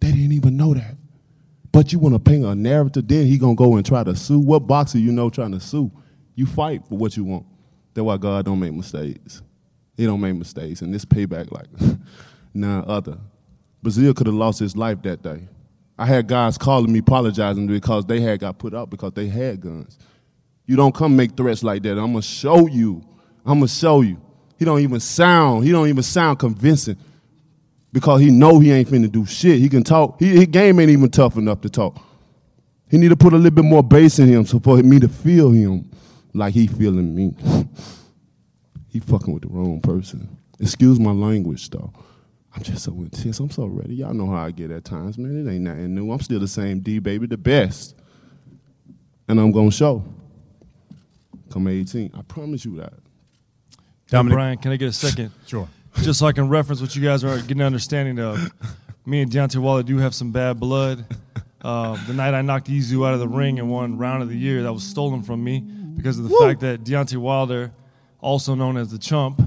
They 0.00 0.12
didn't 0.12 0.32
even 0.32 0.56
know 0.56 0.74
that. 0.74 0.96
But 1.72 1.92
you 1.92 1.98
want 1.98 2.14
to 2.14 2.18
paint 2.18 2.44
a 2.44 2.54
narrative, 2.54 3.06
then 3.08 3.26
he 3.26 3.38
gonna 3.38 3.54
go 3.54 3.76
and 3.76 3.86
try 3.86 4.04
to 4.04 4.14
sue. 4.14 4.40
What 4.40 4.60
boxer 4.66 4.98
you 4.98 5.12
know 5.12 5.30
trying 5.30 5.52
to 5.52 5.60
sue? 5.60 5.90
You 6.34 6.46
fight 6.46 6.86
for 6.88 6.98
what 6.98 7.16
you 7.16 7.24
want. 7.24 7.46
That's 7.94 8.04
why 8.04 8.16
God 8.16 8.44
don't 8.44 8.58
make 8.58 8.72
mistakes. 8.72 9.42
He 9.96 10.04
don't 10.06 10.20
make 10.20 10.34
mistakes, 10.34 10.82
and 10.82 10.92
this 10.92 11.04
payback 11.04 11.52
like 11.52 11.66
none 12.54 12.84
other. 12.86 13.18
Breazeale 13.84 14.14
could 14.14 14.26
have 14.26 14.36
lost 14.36 14.58
his 14.58 14.76
life 14.76 15.00
that 15.02 15.22
day. 15.22 15.48
I 16.00 16.06
had 16.06 16.28
guys 16.28 16.56
calling 16.56 16.90
me 16.90 17.00
apologizing 17.00 17.66
because 17.66 18.06
they 18.06 18.22
had 18.22 18.40
got 18.40 18.58
put 18.58 18.74
out 18.74 18.88
because 18.88 19.12
they 19.12 19.26
had 19.26 19.60
guns. 19.60 19.98
You 20.64 20.74
don't 20.74 20.94
come 20.94 21.14
make 21.14 21.36
threats 21.36 21.62
like 21.62 21.82
that. 21.82 21.98
I'm 21.98 22.12
gonna 22.12 22.22
show 22.22 22.66
you. 22.66 23.02
I'm 23.44 23.58
gonna 23.58 23.68
show 23.68 24.00
you. 24.00 24.18
He 24.58 24.64
don't 24.64 24.80
even 24.80 24.98
sound. 24.98 25.66
He 25.66 25.72
don't 25.72 25.88
even 25.88 26.02
sound 26.02 26.38
convincing 26.38 26.96
because 27.92 28.22
he 28.22 28.30
know 28.30 28.60
he 28.60 28.72
ain't 28.72 28.88
finna 28.88 29.12
do 29.12 29.26
shit. 29.26 29.58
He 29.58 29.68
can 29.68 29.82
talk. 29.82 30.18
He, 30.18 30.28
his 30.28 30.46
game 30.46 30.80
ain't 30.80 30.88
even 30.88 31.10
tough 31.10 31.36
enough 31.36 31.60
to 31.60 31.68
talk. 31.68 32.02
He 32.90 32.96
need 32.96 33.10
to 33.10 33.16
put 33.16 33.34
a 33.34 33.36
little 33.36 33.50
bit 33.50 33.66
more 33.66 33.82
bass 33.82 34.18
in 34.18 34.28
him 34.28 34.46
so 34.46 34.58
for 34.58 34.78
me 34.78 35.00
to 35.00 35.08
feel 35.08 35.50
him 35.50 35.90
like 36.32 36.54
he 36.54 36.66
feeling 36.66 37.14
me. 37.14 37.34
he 38.88 39.00
fucking 39.00 39.34
with 39.34 39.42
the 39.42 39.50
wrong 39.50 39.82
person. 39.82 40.34
Excuse 40.60 40.98
my 40.98 41.12
language 41.12 41.68
though. 41.68 41.92
I'm 42.54 42.62
just 42.62 42.84
so 42.84 42.92
intense. 42.92 43.38
I'm 43.38 43.50
so 43.50 43.66
ready. 43.66 43.94
Y'all 43.94 44.12
know 44.12 44.26
how 44.26 44.44
I 44.44 44.50
get 44.50 44.70
at 44.70 44.84
times, 44.84 45.18
man. 45.18 45.46
It 45.46 45.50
ain't 45.50 45.62
nothing 45.62 45.94
new. 45.94 46.10
I'm 46.10 46.20
still 46.20 46.40
the 46.40 46.48
same 46.48 46.80
D, 46.80 46.98
baby, 46.98 47.26
the 47.26 47.36
best. 47.36 47.94
And 49.28 49.38
I'm 49.38 49.52
gonna 49.52 49.70
show. 49.70 50.04
Come 51.50 51.68
18. 51.68 52.12
I 52.16 52.22
promise 52.22 52.64
you 52.64 52.76
that. 52.76 52.94
Dominic, 54.08 54.34
Brian, 54.34 54.58
can 54.58 54.72
I 54.72 54.76
get 54.76 54.88
a 54.88 54.92
second? 54.92 55.30
sure. 55.46 55.68
Just 56.02 56.18
so 56.18 56.26
I 56.26 56.32
can 56.32 56.48
reference 56.48 56.80
what 56.80 56.94
you 56.96 57.02
guys 57.02 57.22
are 57.24 57.36
getting 57.38 57.60
an 57.60 57.66
understanding 57.66 58.18
of. 58.18 58.52
Me 59.06 59.22
and 59.22 59.30
Deontay 59.30 59.56
Wilder 59.56 59.82
do 59.82 59.98
have 59.98 60.14
some 60.14 60.30
bad 60.30 60.60
blood. 60.60 61.04
Uh, 61.62 61.96
the 62.06 62.12
night 62.12 62.34
I 62.34 62.42
knocked 62.42 62.68
Izu 62.68 63.06
out 63.06 63.14
of 63.14 63.20
the 63.20 63.28
ring 63.28 63.58
in 63.58 63.68
one 63.68 63.98
round 63.98 64.22
of 64.22 64.28
the 64.28 64.36
year, 64.36 64.62
that 64.62 64.72
was 64.72 64.82
stolen 64.82 65.22
from 65.22 65.42
me 65.42 65.60
because 65.60 66.18
of 66.18 66.28
the 66.28 66.36
fact 66.36 66.60
that 66.60 66.84
Deontay 66.84 67.16
Wilder, 67.16 67.72
also 68.20 68.54
known 68.54 68.76
as 68.76 68.90
the 68.90 68.98
Chump, 68.98 69.40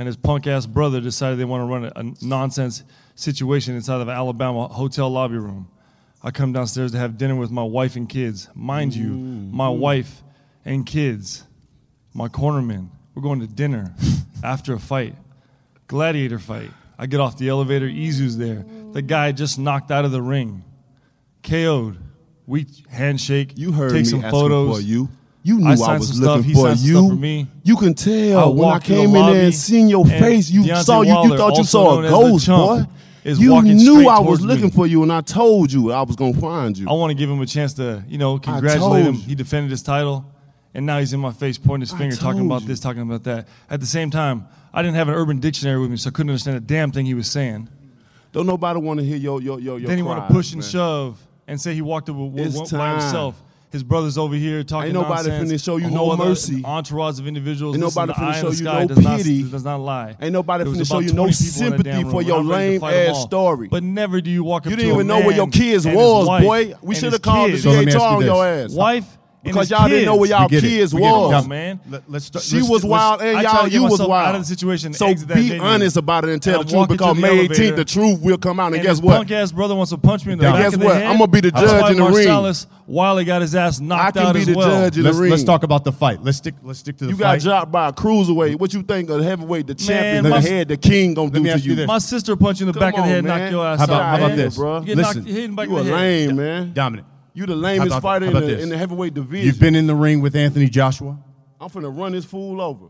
and 0.00 0.06
his 0.06 0.16
punk 0.16 0.46
ass 0.46 0.64
brother 0.64 0.98
decided 0.98 1.38
they 1.38 1.44
want 1.44 1.60
to 1.60 1.66
run 1.66 1.84
a, 1.84 1.92
a 1.94 2.24
nonsense 2.26 2.84
situation 3.16 3.76
inside 3.76 4.00
of 4.00 4.08
an 4.08 4.16
Alabama 4.16 4.66
hotel 4.66 5.10
lobby 5.10 5.36
room. 5.36 5.68
I 6.22 6.30
come 6.30 6.54
downstairs 6.54 6.92
to 6.92 6.98
have 6.98 7.18
dinner 7.18 7.36
with 7.36 7.50
my 7.50 7.62
wife 7.62 7.96
and 7.96 8.08
kids. 8.08 8.48
Mind 8.54 8.94
you, 8.94 9.10
mm-hmm. 9.10 9.54
my 9.54 9.68
wife 9.68 10.22
and 10.64 10.86
kids, 10.86 11.44
my 12.14 12.28
cornerman. 12.28 12.88
We're 13.14 13.20
going 13.20 13.40
to 13.40 13.46
dinner 13.46 13.94
after 14.42 14.72
a 14.72 14.78
fight, 14.78 15.16
gladiator 15.86 16.38
fight. 16.38 16.70
I 16.98 17.04
get 17.04 17.20
off 17.20 17.36
the 17.36 17.50
elevator, 17.50 17.86
Izu's 17.86 18.38
there. 18.38 18.64
The 18.92 19.02
guy 19.02 19.32
just 19.32 19.58
knocked 19.58 19.90
out 19.90 20.06
of 20.06 20.12
the 20.12 20.22
ring, 20.22 20.64
KO'd. 21.42 21.98
We 22.46 22.66
handshake, 22.88 23.52
You 23.56 23.72
heard 23.72 23.90
take 23.92 23.98
me 23.98 24.04
some 24.04 24.24
asking 24.24 24.30
photos. 24.30 24.76
for 24.78 24.82
you. 24.82 25.10
You 25.42 25.58
knew 25.58 25.66
I 25.66 25.70
I, 25.70 25.98
was 25.98 26.08
some 26.08 26.16
stuff, 26.16 26.36
looking 26.38 26.54
for 26.54 26.72
you. 26.72 27.08
for 27.08 27.14
me. 27.14 27.48
You 27.62 27.76
can 27.76 27.90
I 27.90 27.92
tell 27.92 28.54
when 28.54 28.64
I 28.68 28.72
walked 28.72 28.90
in 28.90 28.96
came 28.96 29.16
in 29.16 29.26
there 29.26 29.44
and 29.44 29.54
seen 29.54 29.88
your 29.88 30.06
and 30.06 30.24
face. 30.24 30.50
You 30.50 30.62
Deontay 30.62 30.84
saw 30.84 31.00
you. 31.02 31.30
You 31.30 31.36
thought 31.36 31.56
you 31.56 31.64
saw 31.64 32.00
a 32.00 32.08
ghost, 32.08 32.46
boy. 32.46 32.84
You 33.24 33.62
knew 33.62 34.08
I 34.08 34.20
was 34.20 34.42
looking 34.42 34.66
me. 34.66 34.70
for 34.70 34.86
you, 34.86 35.02
and 35.02 35.12
I 35.12 35.22
told 35.22 35.72
you 35.72 35.92
I 35.92 36.02
was 36.02 36.16
gonna 36.16 36.34
find 36.34 36.76
you. 36.76 36.88
I 36.88 36.92
want 36.92 37.10
to 37.10 37.14
give 37.14 37.30
him 37.30 37.40
a 37.40 37.46
chance 37.46 37.74
to, 37.74 38.04
you 38.06 38.18
know, 38.18 38.38
congratulate 38.38 39.04
him. 39.04 39.14
He 39.14 39.34
defended 39.34 39.70
his 39.70 39.82
title, 39.82 40.24
and 40.74 40.84
now 40.84 40.98
he's 40.98 41.12
in 41.12 41.20
my 41.20 41.32
face, 41.32 41.56
pointing 41.56 41.88
his 41.88 41.92
finger, 41.92 42.16
talking 42.16 42.44
about 42.44 42.62
you. 42.62 42.68
this, 42.68 42.80
talking 42.80 43.02
about 43.02 43.24
that. 43.24 43.48
At 43.68 43.80
the 43.80 43.86
same 43.86 44.10
time, 44.10 44.46
I 44.72 44.82
didn't 44.82 44.96
have 44.96 45.08
an 45.08 45.14
urban 45.14 45.40
dictionary 45.40 45.80
with 45.80 45.90
me, 45.90 45.96
so 45.96 46.08
I 46.08 46.12
couldn't 46.12 46.30
understand 46.30 46.58
a 46.58 46.60
damn 46.60 46.92
thing 46.92 47.06
he 47.06 47.14
was 47.14 47.30
saying. 47.30 47.68
Don't 48.32 48.46
nobody 48.46 48.78
want 48.78 49.00
to 49.00 49.06
hear 49.06 49.16
your 49.16 49.40
your 49.42 49.58
your 49.58 49.78
your. 49.78 49.88
then 49.88 49.96
he 49.96 50.02
want 50.02 50.26
to 50.26 50.32
push 50.32 50.52
and 50.52 50.60
man. 50.60 50.70
shove 50.70 51.20
and 51.48 51.60
say 51.60 51.74
he 51.74 51.82
walked 51.82 52.08
up 52.08 52.16
with, 52.16 52.54
with, 52.54 52.70
by 52.70 52.92
himself. 52.92 53.42
His 53.70 53.84
brother's 53.84 54.18
over 54.18 54.34
here 54.34 54.64
talking 54.64 54.86
Ain't 54.88 54.94
nobody 54.94 55.28
nonsense. 55.28 55.52
finna 55.52 55.64
show 55.64 55.76
you 55.76 55.90
no 55.90 56.16
mercy. 56.16 56.60
Entourage 56.64 57.20
of 57.20 57.28
individuals. 57.28 57.76
Ain't 57.76 57.80
nobody 57.84 58.12
finna 58.12 58.40
show 58.40 58.50
you 58.50 58.64
no 58.64 58.86
does 58.88 58.98
not, 58.98 59.16
pity. 59.18 59.42
does 59.44 59.64
not 59.64 59.76
lie. 59.80 60.16
Ain't 60.20 60.32
nobody 60.32 60.64
finna 60.64 60.88
show 60.88 60.98
you 60.98 61.12
no 61.12 61.26
20 61.26 61.32
people 61.32 61.62
in 61.66 61.70
that 61.70 61.84
sympathy 61.84 62.10
for 62.10 62.22
your 62.22 62.40
I'm 62.40 62.48
ready 62.48 62.74
to 62.74 62.80
fight 62.80 62.94
'em 62.94 62.98
lame-ass 63.06 63.22
story. 63.22 63.68
But 63.68 63.84
never 63.84 64.20
do 64.20 64.28
you 64.28 64.42
walk 64.42 64.66
up 64.66 64.70
You 64.70 64.76
didn't 64.76 64.92
even 64.94 65.06
know 65.06 65.20
where 65.20 65.36
your 65.36 65.46
kids 65.46 65.86
was, 65.86 66.26
boy. 66.42 66.74
We 66.82 66.94
should 66.96 67.12
have 67.12 67.22
called 67.22 67.50
the 67.50 67.52
kids. 67.52 67.62
So 67.62 67.70
let 67.70 67.86
DHR 67.86 68.16
on 68.16 68.24
your 68.24 68.44
ass. 68.44 68.72
wife 68.72 69.18
Because 69.42 69.70
y'all 69.70 69.88
didn't 69.88 70.04
know 70.04 70.16
where 70.16 70.28
y'all 70.28 70.48
We 70.50 70.60
kids 70.60 70.92
it. 70.92 71.00
was. 71.00 71.30
Dom- 71.30 71.48
man. 71.48 71.80
Let, 71.88 72.02
let's 72.10 72.26
start. 72.26 72.44
She 72.44 72.56
let's- 72.56 72.68
was 72.68 72.84
let's- 72.84 72.90
wild 72.90 73.22
and 73.22 73.38
I 73.38 73.42
y'all, 73.42 73.66
you 73.68 73.84
was 73.84 73.98
wild. 73.98 74.12
out 74.12 74.34
of 74.34 74.42
the 74.42 74.46
situation 74.46 74.88
and 74.88 74.96
So 74.96 75.08
be 75.08 75.14
venue. 75.14 75.58
honest 75.60 75.96
about 75.96 76.24
it 76.24 76.30
and 76.30 76.42
tell 76.42 76.60
And 76.60 76.68
the 76.68 76.72
truth 76.74 76.88
because 76.88 77.14
to 77.16 77.20
the 77.22 77.26
May 77.26 77.48
18th, 77.48 77.76
the 77.76 77.84
truth 77.86 78.20
will 78.20 78.36
come 78.36 78.60
out. 78.60 78.66
And, 78.66 78.74
And 78.76 78.84
guess 78.84 79.00
what? 79.00 79.16
punk 79.16 79.30
ass 79.30 79.50
brother 79.50 79.74
wants 79.74 79.92
to 79.92 79.98
punch 79.98 80.26
me 80.26 80.34
in 80.34 80.38
the 80.38 80.44
Now, 80.44 80.52
back 80.52 80.62
guess 80.64 80.74
of 80.74 80.80
the 80.80 80.84
what? 80.86 80.94
head. 80.96 81.06
I'ma 81.06 81.24
be 81.26 81.40
the 81.40 81.52
judge 81.52 81.90
in 81.92 81.96
the 81.96 82.04
ring. 82.10 82.28
Marsellos 82.28 82.66
Wilder 82.86 83.24
got 83.24 83.40
his 83.40 83.54
ass 83.54 83.80
knocked 83.80 84.16
can 84.16 84.26
out 84.26 84.34
be 84.34 84.40
as 84.40 84.46
the 84.46 84.52
well. 84.54 84.68
judge 84.68 84.96
in 84.98 85.04
the 85.04 85.08
Let's, 85.08 85.18
ring. 85.18 85.30
let's 85.30 85.44
talk 85.44 85.62
about 85.62 85.84
the 85.84 85.92
fight. 85.92 86.22
Let's 86.22 86.36
stick. 86.38 86.54
Let's 86.62 86.80
stick 86.80 86.98
to 86.98 87.04
the 87.06 87.10
You 87.12 87.16
got 87.16 87.38
dropped 87.40 87.72
by 87.72 87.88
a 87.88 87.92
cruiserweight. 87.94 88.58
What 88.58 88.74
you 88.74 88.82
think 88.82 89.08
of 89.08 89.22
heavyweight, 89.22 89.66
the 89.68 89.74
champion, 89.74 90.28
my- 90.30 90.40
the 90.40 90.48
head, 90.50 90.68
the 90.68 90.76
king 90.76 91.14
gonna 91.14 91.30
do 91.30 91.40
me 91.40 91.50
to 91.50 91.58
you 91.60 91.74
you? 91.76 91.86
My 91.86 91.98
sister 91.98 92.36
punched 92.36 92.60
you 92.60 92.66
in 92.66 92.72
the 92.74 92.78
back 92.78 92.92
of 92.94 93.04
the 93.04 93.08
head, 93.08 93.18
on, 93.20 93.24
knocked 93.38 93.52
your 93.52 93.64
ass 93.66 93.78
How 93.78 93.84
about- 93.86 94.02
out. 94.02 94.18
how 94.20 94.26
about 94.26 94.36
this? 94.36 94.56
bro? 94.56 94.80
You 94.80 94.86
get 94.86 94.96
Listen. 94.98 95.16
knocked, 95.22 95.30
hit 95.30 95.44
in 95.44 95.50
the 95.52 95.56
back 95.56 95.68
You 95.68 95.76
a 95.76 95.80
of 95.80 95.86
the 95.86 95.92
head. 95.92 96.26
lame, 96.26 96.36
man. 96.36 96.72
Dominic. 96.74 97.04
You 97.34 97.46
the 97.46 97.56
lamest 97.56 97.88
about- 97.88 98.02
fighter 98.02 98.26
in 98.26 98.32
the, 98.32 98.60
in 98.60 98.68
the 98.68 98.78
heavyweight 98.78 99.14
division. 99.14 99.46
You've 99.46 99.60
been 99.60 99.74
in 99.74 99.86
the 99.86 99.94
ring 99.94 100.20
with 100.20 100.34
Anthony 100.36 100.68
Joshua. 100.68 101.16
I'm 101.60 101.68
finna 101.68 101.96
run 101.96 102.12
this 102.12 102.24
fool 102.24 102.60
over. 102.60 102.86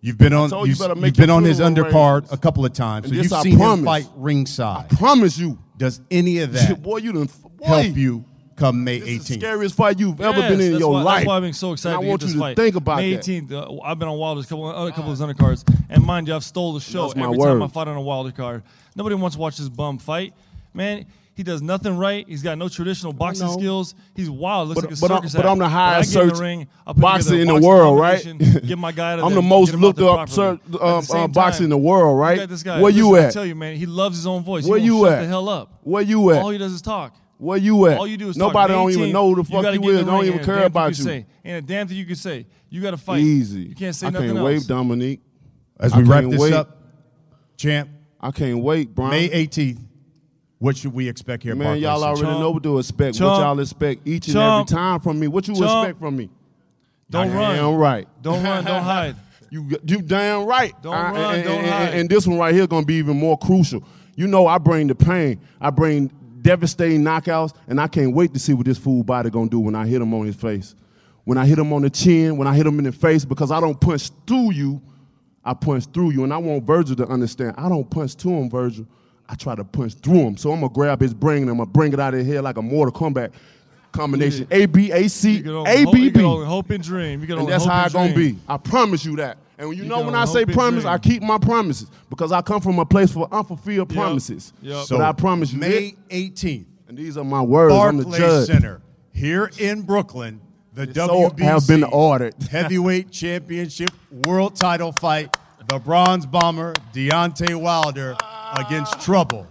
You've 0.00 0.18
been 0.18 0.34
on. 0.34 0.50
told 0.50 0.68
you 0.68 0.74
You've, 0.78 1.04
you've 1.04 1.14
been 1.16 1.30
on 1.30 1.44
his 1.44 1.60
undercard 1.60 1.94
arrangements. 2.12 2.32
a 2.32 2.36
couple 2.36 2.64
of 2.66 2.72
times, 2.74 3.06
so 3.06 3.10
And 3.10 3.18
this 3.18 3.24
you've 3.24 3.32
I 3.32 3.42
seen 3.42 3.56
promise. 3.56 3.78
him 3.78 3.84
fight 3.86 4.06
ringside. 4.16 4.86
I 4.92 4.96
promise 4.96 5.38
you. 5.38 5.58
Does 5.76 6.00
any 6.10 6.38
of 6.40 6.52
that 6.52 6.82
Boy, 6.82 6.98
you 6.98 7.12
done 7.12 7.28
boy, 7.58 7.64
help 7.64 7.96
you 7.96 8.24
come 8.54 8.84
May 8.84 9.00
This 9.00 9.08
is 9.22 9.26
the 9.28 9.34
scariest 9.34 9.74
fight 9.74 9.98
you've 9.98 10.20
ever 10.20 10.38
Yes, 10.38 10.50
been 10.52 10.60
in 10.60 10.70
that's 10.72 10.80
your 10.80 10.92
why, 10.92 11.02
life. 11.02 11.16
That's 11.20 11.26
why 11.26 11.36
I've 11.36 11.42
been 11.42 11.52
so 11.54 11.72
excited 11.72 11.94
And 11.96 12.02
to 12.02 12.06
I 12.06 12.10
want 12.10 12.20
get 12.20 12.26
this 12.26 12.34
you 12.34 12.40
to 12.40 12.44
fight. 12.44 12.56
think 12.56 12.76
about 12.76 12.96
May 12.98 13.14
that. 13.16 13.24
18th, 13.24 13.52
uh, 13.52 13.80
I've 13.82 13.98
been 13.98 14.08
on 14.08 14.18
Wilder's 14.18 14.46
couple, 14.46 14.66
other 14.66 14.90
couple 14.92 15.10
of 15.10 15.18
his 15.18 15.26
undercards, 15.26 15.64
and 15.88 16.04
mind 16.04 16.28
you, 16.28 16.34
I've 16.36 16.44
stole 16.44 16.74
the 16.74 16.80
show 16.80 17.04
That's 17.08 17.16
my 17.16 17.24
every 17.24 17.38
time 17.38 17.62
I 17.62 17.68
fight 17.68 17.88
on 17.88 17.96
a 17.96 18.00
Wilder 18.02 18.30
card. 18.30 18.62
Nobody 18.94 19.16
wants 19.16 19.34
to 19.36 19.40
watch 19.40 19.56
this 19.56 19.68
bum 19.70 19.98
fight, 19.98 20.34
man. 20.74 21.06
He 21.36 21.42
does 21.42 21.60
nothing 21.62 21.96
right. 21.98 22.24
He's 22.28 22.42
got 22.44 22.58
no 22.58 22.68
traditional 22.68 23.12
boxing 23.12 23.46
know. 23.46 23.52
skills. 23.54 23.94
He's 24.14 24.30
wild. 24.30 24.68
Looks 24.68 24.80
But- 24.82 24.90
like 24.90 24.98
a 24.98 25.00
but 25.00 25.10
I'm- 25.10 25.20
circus 25.22 25.34
but. 25.34 25.46
I'm 25.46 25.58
the 25.58 25.68
highest 25.68 26.16
I 26.16 26.20
in 26.22 26.28
the 26.28 26.34
search 26.36 26.40
ring, 26.40 26.66
boxer 26.96 27.34
in 27.34 27.46
the 27.48 27.60
world, 27.60 27.98
right? 27.98 28.22
combination, 28.22 28.66
Get 28.66 28.78
my 28.78 28.92
guy 28.92 29.12
out 29.14 29.18
of 29.18 29.24
I'm 29.24 29.32
there, 29.32 29.42
the 29.42 29.48
most 29.48 29.66
get 29.70 29.74
him 29.74 29.80
out 29.80 29.86
looked 29.86 30.00
up 30.00 30.14
properly. 30.14 30.34
sir, 30.34 30.52
At 30.52 30.72
the 30.72 30.84
um, 30.86 31.02
same 31.02 31.20
um, 31.22 31.32
boxer 31.32 31.64
in 31.64 31.70
the 31.70 31.76
world, 31.76 32.16
you 32.16 32.22
right? 32.22 32.38
got 32.38 32.48
this 32.48 32.62
guy. 32.62 32.80
Where 32.80 32.92
you 32.92 33.10
Listen, 33.10 33.24
I 33.24 33.28
at? 33.28 33.32
tell 33.32 33.46
you, 33.46 33.54
man, 33.56 33.76
he 33.76 33.86
loves 33.86 34.16
his 34.16 34.26
own 34.28 34.44
voice. 34.44 34.64
Where 34.64 34.78
he 34.78 34.84
you 34.84 35.06
at? 35.06 35.10
Shut 35.10 35.20
the 35.22 35.26
hell 35.26 35.48
up. 35.48 35.80
Where 35.82 36.02
you 36.02 36.30
at? 36.30 36.42
All 36.42 36.50
he 36.50 36.58
does 36.58 36.72
is 36.72 36.80
talk. 36.82 37.16
Where 37.38 37.58
you 37.58 37.86
at? 37.88 37.98
All 37.98 38.06
you 38.06 38.16
do 38.16 38.28
is 38.28 38.36
talk. 38.36 38.48
Nobody 38.52 38.72
May 38.72 38.78
don't 38.78 38.90
even 38.92 39.12
know 39.12 39.28
who 39.28 39.34
the 39.42 39.44
fuck 39.44 39.62
gotta 39.64 39.76
you, 39.82 39.88
is. 39.90 39.98
the 39.98 40.04
Don't 40.04 40.24
even 40.24 40.44
care 40.44 40.64
about 40.64 40.96
you. 40.96 41.02
Say. 41.04 41.26
Ain't 41.44 41.64
a 41.64 41.66
damn 41.66 41.88
thing 41.88 41.96
you 41.96 42.06
can 42.06 42.14
say. 42.14 42.46
You 42.70 42.80
got 42.80 42.92
to 42.92 42.96
fight. 42.96 43.20
Easy. 43.20 43.62
You 43.62 43.74
can't 43.74 43.94
say 43.94 44.06
I 44.06 44.10
nothing 44.10 44.28
can't 44.28 44.38
else. 44.38 44.46
wait, 44.46 44.66
Dominique. 44.68 45.20
As 45.80 45.92
I 45.92 45.98
we 45.98 46.04
wrap 46.04 46.24
this 46.24 46.40
wait. 46.40 46.52
up, 46.52 46.80
champ, 47.56 47.90
I 48.20 48.30
can't 48.30 48.58
wait, 48.60 48.94
Brian. 48.94 49.10
May 49.10 49.28
18th. 49.28 49.80
What 50.58 50.76
should 50.76 50.94
we 50.94 51.08
expect 51.08 51.42
here, 51.42 51.54
Man, 51.54 51.66
Barclays 51.66 51.82
y'all 51.82 52.04
already 52.04 52.22
Chump. 52.22 52.40
know 52.40 52.50
what 52.52 52.62
to 52.62 52.78
expect. 52.78 53.16
Chump. 53.18 53.30
What 53.32 53.40
y'all 53.40 53.60
expect 53.60 54.06
each 54.06 54.26
and 54.28 54.34
Chump. 54.34 54.70
every 54.70 54.76
time 54.82 55.00
from 55.00 55.18
me. 55.20 55.26
What 55.28 55.46
you 55.48 55.54
Chump. 55.54 55.66
expect 55.86 55.98
from 55.98 56.16
me? 56.16 56.30
Don't 57.10 57.32
run. 57.32 57.56
Damn 57.56 57.74
right. 57.74 58.08
Don't 58.22 58.42
run. 58.42 58.64
Don't 58.64 58.82
hide. 58.94 59.16
You 59.50 59.68
you 59.86 60.00
damn 60.00 60.46
right. 60.46 60.72
Don't 60.82 60.94
I- 60.94 61.12
run, 61.12 61.34
and, 61.36 61.44
don't 61.44 61.58
and- 61.58 61.66
hide. 61.66 61.94
and 61.94 62.08
this 62.08 62.26
one 62.26 62.38
right 62.38 62.54
here 62.54 62.66
gonna 62.66 62.86
be 62.86 62.94
even 62.94 63.18
more 63.18 63.36
crucial. 63.38 63.84
You 64.16 64.26
know 64.26 64.46
I 64.46 64.58
bring 64.58 64.86
the 64.86 64.94
pain. 64.94 65.40
I 65.60 65.70
bring 65.70 66.10
devastating 66.40 67.02
knockouts, 67.02 67.54
and 67.68 67.80
I 67.80 67.86
can't 67.88 68.14
wait 68.14 68.32
to 68.34 68.38
see 68.40 68.54
what 68.54 68.64
this 68.66 68.78
fool 68.78 69.02
body 69.02 69.30
gonna 69.30 69.48
do 69.50 69.60
when 69.60 69.74
I 69.74 69.86
hit 69.86 70.00
him 70.00 70.14
on 70.14 70.24
his 70.26 70.36
face. 70.36 70.74
When 71.24 71.36
I 71.38 71.46
hit 71.46 71.58
him 71.58 71.72
on 71.72 71.82
the 71.82 71.90
chin, 71.90 72.36
when 72.36 72.46
I 72.46 72.54
hit 72.54 72.66
him 72.66 72.78
in 72.78 72.84
the 72.84 72.92
face, 72.92 73.24
because 73.24 73.50
I 73.50 73.60
don't 73.60 73.80
punch 73.80 74.10
through 74.26 74.52
you, 74.52 74.82
I 75.44 75.54
punch 75.54 75.86
through 75.86 76.10
you. 76.10 76.22
And 76.24 76.32
I 76.32 76.36
want 76.38 76.64
Virgil 76.64 76.96
to 76.96 77.06
understand. 77.06 77.54
I 77.56 77.68
don't 77.68 77.88
punch 77.88 78.16
to 78.16 78.28
him, 78.30 78.50
Virgil. 78.50 78.86
I 79.28 79.34
try 79.36 79.54
to 79.54 79.64
punch 79.64 79.94
through 79.94 80.18
him. 80.20 80.36
So 80.36 80.52
I'm 80.52 80.60
gonna 80.60 80.72
grab 80.72 81.00
his 81.00 81.14
brain 81.14 81.42
and 81.42 81.50
I'm 81.50 81.56
gonna 81.56 81.66
bring 81.70 81.92
it 81.92 82.00
out 82.00 82.14
of 82.14 82.24
here 82.26 82.42
like 82.42 82.56
a 82.58 82.62
Mortal 82.62 82.92
Kombat. 82.92 83.30
combination. 83.92 84.46
A 84.50 84.66
B 84.66 84.90
A 84.90 85.08
C 85.08 85.36
You 85.36 85.42
can 85.42 85.52
only 85.52 85.70
A 85.70 85.84
hope- 85.84 85.94
B 85.94 86.00
You 86.02 86.10
can 86.10 86.20
B. 86.22 86.26
only 86.26 86.46
hope 86.46 86.70
and 86.70 86.82
dream. 86.82 87.20
You 87.20 87.26
can 87.28 87.38
And 87.38 87.48
that's 87.48 87.64
how 87.64 87.76
and 87.76 87.86
it's 87.86 87.94
gonna 87.94 88.14
be. 88.14 88.36
I 88.48 88.56
promise 88.56 89.04
you 89.04 89.16
that. 89.16 89.38
And 89.56 89.68
you, 89.70 89.84
You 89.84 89.88
know 89.88 90.00
when 90.02 90.16
I 90.16 90.24
say 90.24 90.44
promise, 90.44 90.82
dream. 90.82 90.92
I 90.92 90.98
keep 90.98 91.22
my 91.22 91.38
promises 91.38 91.88
because 92.10 92.32
I 92.32 92.42
come 92.42 92.60
from 92.60 92.80
a 92.80 92.84
place 92.84 93.12
for 93.12 93.28
unfulfilled 93.32 93.90
Yep. 93.92 93.96
promises. 93.96 94.52
Yep. 94.62 94.86
But 94.90 95.00
I 95.00 95.12
promise 95.12 95.52
you, 95.52 95.60
May 95.60 95.94
18th, 96.10 96.66
and 96.88 96.98
these 96.98 97.16
are 97.16 97.22
my 97.24 97.40
words. 97.40 97.72
I'm 97.72 97.96
the 97.98 98.02
Barclays 98.02 98.20
judge. 98.20 98.46
Center 98.48 98.80
here 99.12 99.48
in 99.58 99.82
Brooklyn. 99.82 100.40
The 100.74 100.92
so 100.92 101.06
WBC 101.06 101.44
have 101.44 101.66
been 101.68 101.84
ordered. 101.84 102.34
heavyweight 102.50 103.12
championship 103.12 103.90
world 104.26 104.56
title 104.56 104.90
fight. 104.90 105.36
The 105.68 105.78
Bronze 105.78 106.26
Bomber 106.26 106.74
Deontay 106.92 107.54
Wilder 107.54 108.16
against 108.56 109.00
Trouble 109.00 109.46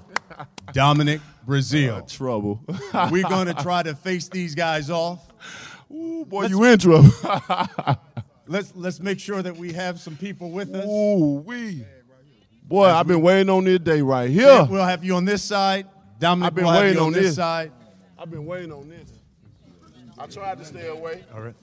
Dominic 0.71 1.21
Breazeale. 1.47 1.97
Uh, 1.97 2.01
trouble. 2.01 2.61
We're 3.11 3.27
going 3.27 3.47
to 3.47 3.53
try 3.55 3.83
to 3.83 3.95
face 3.95 4.29
these 4.29 4.55
guys 4.55 4.89
off. 4.89 5.27
Ooh, 5.91 6.25
boy, 6.25 6.47
you 6.47 6.63
in 6.63 6.79
trouble. 6.79 7.09
Let's 8.45 8.75
let's 8.75 8.99
make 8.99 9.21
sure 9.21 9.41
that 9.41 9.55
we 9.55 9.71
have 9.71 10.01
some 10.01 10.17
people 10.17 10.51
with 10.51 10.75
us. 10.75 10.85
Ooh, 10.85 11.41
we. 11.45 11.85
Boy, 12.63 12.87
I've 12.87 13.07
been 13.07 13.21
waiting 13.21 13.49
on 13.49 13.63
this 13.63 13.79
day 13.79 14.01
right 14.01 14.29
here. 14.29 14.67
We'll 14.69 14.83
have 14.83 15.01
you 15.01 15.15
on 15.15 15.23
this 15.23 15.41
side. 15.41 15.87
Dominic 16.19 16.47
I've 16.47 16.55
been 16.55 16.65
will 16.65 16.71
have 16.71 16.81
waiting 16.81 16.95
you 16.95 16.99
on, 16.99 17.07
on 17.07 17.13
this, 17.13 17.23
this. 17.27 17.35
side. 17.35 17.71
I've 18.19 18.29
been 18.29 18.45
waiting 18.45 18.73
on 18.73 18.89
this. 18.89 19.09
I 20.19 20.27
tried 20.27 20.57
to 20.57 20.65
stay 20.65 20.87
away. 20.87 21.23
All 21.33 21.41
right. 21.41 21.55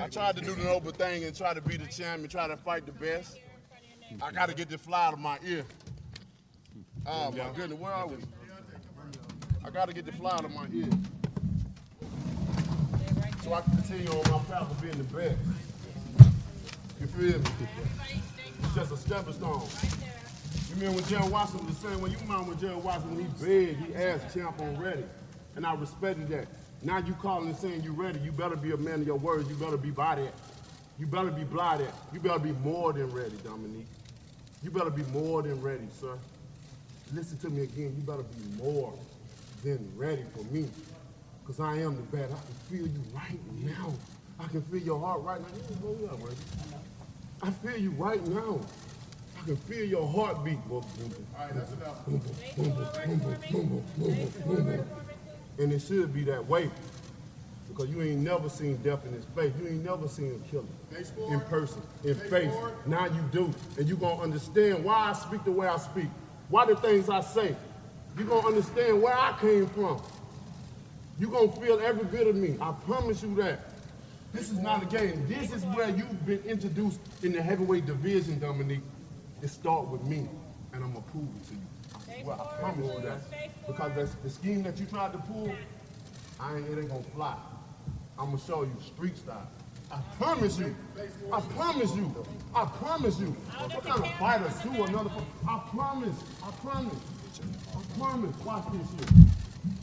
I 0.00 0.08
tried 0.08 0.36
to 0.36 0.42
do 0.42 0.54
the 0.54 0.64
noble 0.64 0.90
thing 0.90 1.24
and 1.24 1.36
try 1.36 1.54
to 1.54 1.60
be 1.60 1.76
the 1.76 1.86
champion, 1.86 2.28
try 2.28 2.48
to 2.48 2.56
fight 2.56 2.86
the 2.86 2.92
best. 2.92 3.38
I 4.20 4.32
got 4.32 4.48
to 4.48 4.54
get 4.54 4.68
the 4.68 4.78
fly 4.78 5.06
out 5.06 5.12
of 5.12 5.20
my 5.20 5.38
ear. 5.46 5.64
Oh 7.08 7.30
my 7.30 7.48
goodness, 7.54 7.78
where 7.78 7.92
are 7.92 8.08
we? 8.08 8.16
I 9.64 9.70
got 9.70 9.88
to 9.88 9.94
get 9.94 10.06
the 10.06 10.12
fly 10.12 10.32
out 10.32 10.44
of 10.44 10.52
my 10.52 10.66
ear. 10.72 10.88
So 13.44 13.54
I 13.54 13.60
can 13.60 13.76
continue 13.76 14.10
on 14.10 14.30
my 14.30 14.38
path 14.44 14.70
of 14.70 14.82
being 14.82 14.98
the 14.98 15.04
best. 15.04 15.38
You 17.00 17.06
feel 17.06 17.38
me? 17.38 17.50
It's 18.62 18.74
just 18.74 18.92
a 18.92 18.96
stepping 18.96 19.34
stone. 19.34 19.62
You 20.68 20.74
remember 20.74 21.00
when 21.00 21.08
Jerry 21.08 21.28
Watson 21.28 21.64
was 21.64 21.76
saying, 21.76 22.00
when 22.00 22.10
you 22.10 22.18
remember 22.18 22.50
when 22.50 22.58
Jerry 22.58 22.74
Watson, 22.74 23.14
when 23.14 23.24
he 23.24 23.44
begged, 23.44 23.86
he 23.86 23.94
asked 23.94 24.34
champ 24.34 24.60
on 24.60 24.76
ready. 24.76 25.04
And 25.54 25.64
I 25.64 25.74
respected 25.74 26.28
that. 26.30 26.48
Now 26.82 26.98
you 26.98 27.14
calling 27.14 27.48
and 27.48 27.56
saying 27.56 27.82
you 27.82 27.92
ready, 27.92 28.18
you 28.18 28.32
better 28.32 28.56
be 28.56 28.72
a 28.72 28.76
man 28.76 29.00
of 29.00 29.06
your 29.06 29.16
words. 29.16 29.48
You 29.48 29.54
better 29.54 29.76
be 29.76 29.90
by 29.90 30.16
that. 30.16 30.34
You 30.98 31.06
better 31.06 31.30
be 31.30 31.44
blind 31.44 31.82
that. 31.82 31.94
You 32.12 32.18
better 32.18 32.40
be 32.40 32.52
more 32.52 32.92
than 32.92 33.10
ready, 33.10 33.36
Dominique. 33.44 33.86
You 34.62 34.70
better 34.70 34.90
be 34.90 35.04
more 35.04 35.42
than 35.42 35.60
ready, 35.62 35.86
sir 36.00 36.18
listen 37.14 37.38
to 37.38 37.50
me 37.50 37.62
again. 37.62 37.94
You 37.96 38.02
better 38.02 38.22
be 38.22 38.62
more 38.62 38.92
than 39.64 39.90
ready 39.96 40.24
for 40.34 40.42
me. 40.52 40.68
Because 41.42 41.60
I 41.60 41.76
am 41.78 41.96
the 41.96 42.02
bad. 42.16 42.30
I 42.30 42.34
can 42.34 42.54
feel 42.70 42.86
you 42.86 43.02
right 43.14 43.38
now. 43.62 43.92
I 44.38 44.48
can 44.48 44.62
feel 44.62 44.80
your 44.80 44.98
heart 44.98 45.22
right 45.22 45.40
now. 45.40 45.46
Hold 45.82 46.04
up, 46.10 46.22
right? 46.22 46.36
I 47.42 47.50
feel 47.50 47.76
you 47.76 47.90
right 47.92 48.26
now. 48.28 48.60
I 49.40 49.44
can 49.44 49.56
feel 49.56 49.84
your 49.84 50.06
heartbeat. 50.08 50.58
All 50.70 50.84
right, 51.38 51.54
that's 51.54 51.72
enough. 51.72 52.06
And 55.58 55.72
it 55.72 55.80
should 55.80 56.12
be 56.12 56.24
that 56.24 56.46
way. 56.46 56.70
Because 57.68 57.90
you 57.90 58.02
ain't 58.02 58.20
never 58.20 58.48
seen 58.48 58.76
death 58.78 59.04
in 59.06 59.12
his 59.12 59.24
face. 59.26 59.52
You 59.60 59.68
ain't 59.68 59.84
never 59.84 60.08
seen 60.08 60.32
a 60.32 60.50
killer 60.50 60.64
in 61.30 61.40
person, 61.42 61.82
in 62.04 62.14
face. 62.14 62.52
Now 62.86 63.06
you 63.06 63.22
do. 63.30 63.52
And 63.78 63.88
you 63.88 63.96
going 63.96 64.16
to 64.16 64.22
understand 64.22 64.82
why 64.82 65.10
I 65.10 65.12
speak 65.12 65.44
the 65.44 65.52
way 65.52 65.68
I 65.68 65.76
speak. 65.76 66.08
Why 66.48 66.66
the 66.66 66.76
things 66.76 67.08
I 67.08 67.20
say. 67.20 67.56
You're 68.16 68.26
going 68.26 68.42
to 68.42 68.48
understand 68.48 69.02
where 69.02 69.14
I 69.14 69.36
came 69.40 69.66
from. 69.68 70.00
You're 71.18 71.30
going 71.30 71.52
to 71.52 71.60
feel 71.60 71.80
every 71.80 72.04
bit 72.04 72.26
of 72.26 72.36
me. 72.36 72.56
I 72.60 72.72
promise 72.86 73.22
you 73.22 73.34
that. 73.36 73.60
This 74.32 74.50
is 74.50 74.58
not 74.58 74.82
a 74.82 74.86
game. 74.86 75.26
This 75.28 75.52
is 75.52 75.64
where 75.64 75.88
you've 75.88 76.26
been 76.26 76.42
introduced 76.44 77.00
in 77.22 77.32
the 77.32 77.42
heavyweight 77.42 77.86
division, 77.86 78.38
Dominique. 78.38 78.82
It 79.42 79.48
start 79.48 79.88
with 79.88 80.02
me, 80.04 80.28
and 80.72 80.84
I'm 80.84 80.92
going 80.92 81.04
to 81.04 81.10
prove 81.10 81.24
it 81.24 81.48
to 81.48 81.54
you. 81.54 82.30
I 82.30 82.34
I 82.34 82.58
promise 82.60 82.94
you 82.94 83.00
that. 83.02 83.66
Because 83.66 83.92
that's 83.94 84.14
the 84.16 84.30
scheme 84.30 84.62
that 84.62 84.78
you 84.78 84.86
tried 84.86 85.12
to 85.12 85.18
pull, 85.18 85.52
I 86.40 86.56
ain't, 86.56 86.68
it 86.68 86.78
ain't 86.78 86.88
going 86.88 87.04
to 87.04 87.10
fly. 87.10 87.36
I'm 88.18 88.26
going 88.26 88.38
to 88.38 88.44
show 88.46 88.62
you 88.62 88.76
street 88.84 89.16
style. 89.16 89.48
I 89.90 90.00
promise 90.18 90.58
you. 90.58 90.74
I 91.32 91.40
promise 91.40 91.94
you. 91.94 92.14
I 92.54 92.64
promise 92.64 93.20
you. 93.20 93.26
What 93.26 93.84
kind 93.84 94.04
of 94.04 94.12
fighter 94.14 94.50
sue 94.62 94.84
another? 94.84 95.10
I 95.48 95.62
promise. 95.70 96.16
I 96.42 96.50
promise. 96.62 96.98
I 97.74 97.98
promise. 97.98 98.36
Watch 98.44 98.64
this 98.72 99.10
here. 99.10 99.24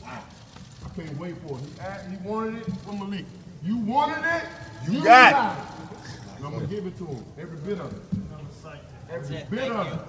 I 0.04 0.88
can't 0.96 1.18
wait 1.18 1.36
for 1.46 1.58
it. 1.58 1.64
He, 1.64 1.80
asked, 1.80 2.10
he 2.10 2.16
wanted 2.28 2.66
it 2.66 2.76
from 2.84 2.98
Malik. 2.98 3.24
You 3.62 3.78
wanted 3.78 4.24
it. 4.24 4.44
You, 4.90 5.02
got 5.02 5.32
got 5.32 5.58
it. 5.58 5.64
And 6.36 6.46
I'm 6.46 6.52
gonna 6.52 6.66
give 6.66 6.86
it 6.86 6.96
to 6.98 7.06
him. 7.06 7.24
Every 7.38 7.58
bit 7.58 7.80
of 7.80 7.92
it. 7.92 8.02
Every 9.10 9.44
bit 9.50 9.72
of 9.72 9.86
it. 9.92 10.00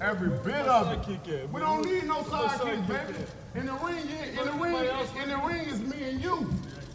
Every 0.00 0.28
bit 0.44 0.66
of 0.66 1.08
it. 1.08 1.52
We 1.52 1.60
don't 1.60 1.84
need 1.84 2.04
no 2.06 2.22
sidekick, 2.22 2.86
baby. 2.86 3.18
In 3.54 3.66
the 3.66 3.72
ring, 3.72 4.06
yeah, 4.08 4.40
in 4.40 4.46
the 4.46 4.52
ring, 4.52 4.74
in 5.22 5.28
the 5.30 5.36
ring 5.38 5.66
is 5.66 5.80
me 5.80 6.10
and 6.10 6.22
you. 6.22 6.50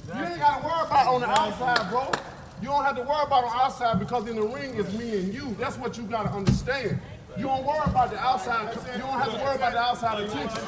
You 0.07 0.13
ain't 0.23 0.39
gotta 0.39 0.65
worry 0.65 0.85
about 0.85 1.07
on 1.13 1.21
the 1.21 1.27
outside, 1.29 1.89
bro. 1.89 2.11
You 2.61 2.67
don't 2.69 2.83
have 2.83 2.95
to 2.95 3.01
worry 3.03 3.23
about 3.25 3.43
on 3.45 3.49
the 3.51 3.63
outside 3.63 3.99
because 3.99 4.27
in 4.27 4.35
the 4.35 4.43
ring 4.43 4.75
is 4.75 4.91
me 4.97 5.17
and 5.17 5.33
you. 5.33 5.55
That's 5.59 5.77
what 5.77 5.97
you 5.97 6.03
gotta 6.03 6.29
understand. 6.29 6.99
You 7.35 7.45
don't 7.45 7.65
worry 7.65 7.81
about 7.87 8.11
the 8.11 8.19
outside. 8.19 8.75
You 8.93 9.01
don't 9.01 9.19
have 9.19 9.31
to 9.31 9.37
worry 9.43 9.55
about 9.55 9.71
the 9.73 9.79
outside 9.79 10.19
attention. 10.23 10.61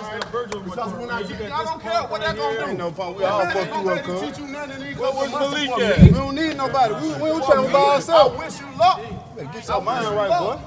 Because 0.63 0.93
when 0.93 1.10
I 1.12 1.21
get, 1.21 1.52
I 1.52 1.63
don't 1.63 1.80
care 1.82 2.02
what 2.04 2.21
that 2.21 2.36
gonna 2.36 2.65
do. 2.65 2.74
no 2.74 2.91
problem. 2.91 3.17
We 3.17 3.24
all 3.24 3.45
fuck 3.45 3.56
ain't 3.56 3.67
you 3.67 3.74
up, 3.76 3.84
be 3.84 3.89
able 3.91 3.95
to 3.98 4.04
cuz. 4.04 4.21
teach 4.21 4.38
you 4.39 4.48
nothing. 4.52 4.82
He 4.82 4.93
Where- 4.95 5.12
go 5.12 5.17
where's 5.19 5.32
for 5.32 5.39
Malik 5.39 5.69
at? 5.69 6.02
me. 6.02 6.08
We 6.08 6.13
don't 6.17 6.36
need 6.36 6.58
nobody. 6.58 6.93
We, 6.95 7.00
we 7.13 7.30
don't 7.30 7.45
For 7.45 7.52
tell 7.54 7.62
me, 7.62 7.69
him 7.69 7.76
I 7.76 8.38
wish 8.39 8.60
you 8.60 8.67
luck. 8.80 9.54
Get 9.54 9.67
your 9.67 9.82
mind 9.82 10.15
right, 10.15 10.39
boy. 10.39 10.60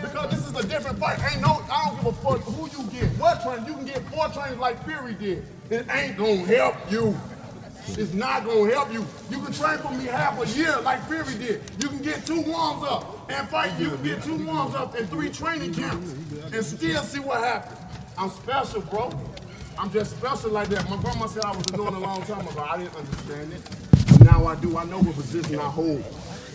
Because 0.00 0.30
this 0.30 0.46
is 0.48 0.56
a 0.64 0.66
different 0.66 0.98
fight. 0.98 1.20
Ain't 1.32 1.40
no, 1.40 1.62
I 1.70 1.84
don't 1.86 1.96
give 1.98 2.06
a 2.06 2.12
fuck 2.14 2.40
who 2.40 2.62
you 2.82 2.90
get. 2.90 3.04
What 3.18 3.40
train? 3.42 3.64
You 3.64 3.74
can 3.74 3.84
get 3.84 4.02
four 4.10 4.26
trains 4.30 4.58
like 4.58 4.84
Fury 4.84 5.14
did. 5.14 5.44
It 5.70 5.86
ain't 5.92 6.16
gonna 6.16 6.34
help 6.46 6.74
you. 6.90 7.16
It's 7.96 8.12
not 8.12 8.44
gonna 8.44 8.70
help 8.72 8.92
you. 8.92 9.04
You 9.30 9.38
can 9.42 9.52
train 9.52 9.78
for 9.78 9.90
me 9.92 10.04
half 10.06 10.40
a 10.40 10.46
year 10.58 10.78
like 10.82 11.02
Fury 11.08 11.34
did. 11.38 11.62
You 11.80 11.88
can 11.88 11.98
get 11.98 12.26
two 12.26 12.40
warms 12.42 12.84
up 12.84 13.30
and 13.30 13.48
fight. 13.48 13.78
You 13.78 13.90
can 13.90 14.02
get 14.02 14.22
two 14.22 14.36
warms 14.44 14.74
up 14.74 14.94
and 14.94 15.08
three 15.08 15.30
training 15.30 15.74
camps 15.74 16.12
and 16.52 16.64
still 16.64 17.02
see 17.02 17.20
what 17.20 17.42
happens. 17.42 17.78
I'm 18.16 18.30
special, 18.30 18.80
bro. 18.82 19.10
I'm 19.78 19.90
just 19.92 20.16
special 20.16 20.50
like 20.50 20.68
that. 20.68 20.88
My 20.90 20.96
grandma 20.96 21.26
said 21.26 21.44
I 21.44 21.56
was 21.56 21.64
doing 21.66 21.94
a 21.94 22.00
long 22.00 22.22
time 22.22 22.46
ago. 22.46 22.60
I 22.68 22.78
didn't 22.78 22.96
understand 22.96 23.52
it. 23.52 24.20
Now 24.24 24.46
I 24.46 24.56
do. 24.56 24.76
I 24.76 24.84
know 24.84 24.98
what 24.98 25.14
position 25.14 25.58
I 25.58 25.68
hold, 25.70 26.02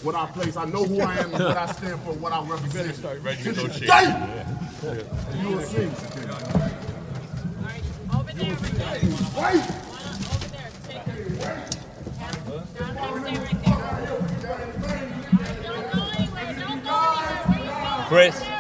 what 0.03 0.15
I 0.15 0.25
place. 0.27 0.57
I 0.57 0.65
know 0.65 0.83
who 0.83 0.99
I 1.01 1.15
am 1.17 1.33
and 1.33 1.43
what 1.43 1.57
I 1.57 1.65
stand 1.71 2.01
for, 2.01 2.13
what 2.13 2.33
I 2.33 2.43
represent. 2.45 2.93
Start 2.95 3.21
Ready 3.21 3.43
to 3.43 3.53
To 3.53 3.55
go 3.61 3.67
this 3.67 3.77
shake. 3.77 3.87
day, 3.87 5.05
You 5.41 5.47
will 5.49 5.61
see. 5.61 5.89
Over 8.13 8.31
there, 8.33 8.53
right 8.53 8.73
there. 8.73 8.99
Wait. 9.41 9.92
Chris. 18.13 18.52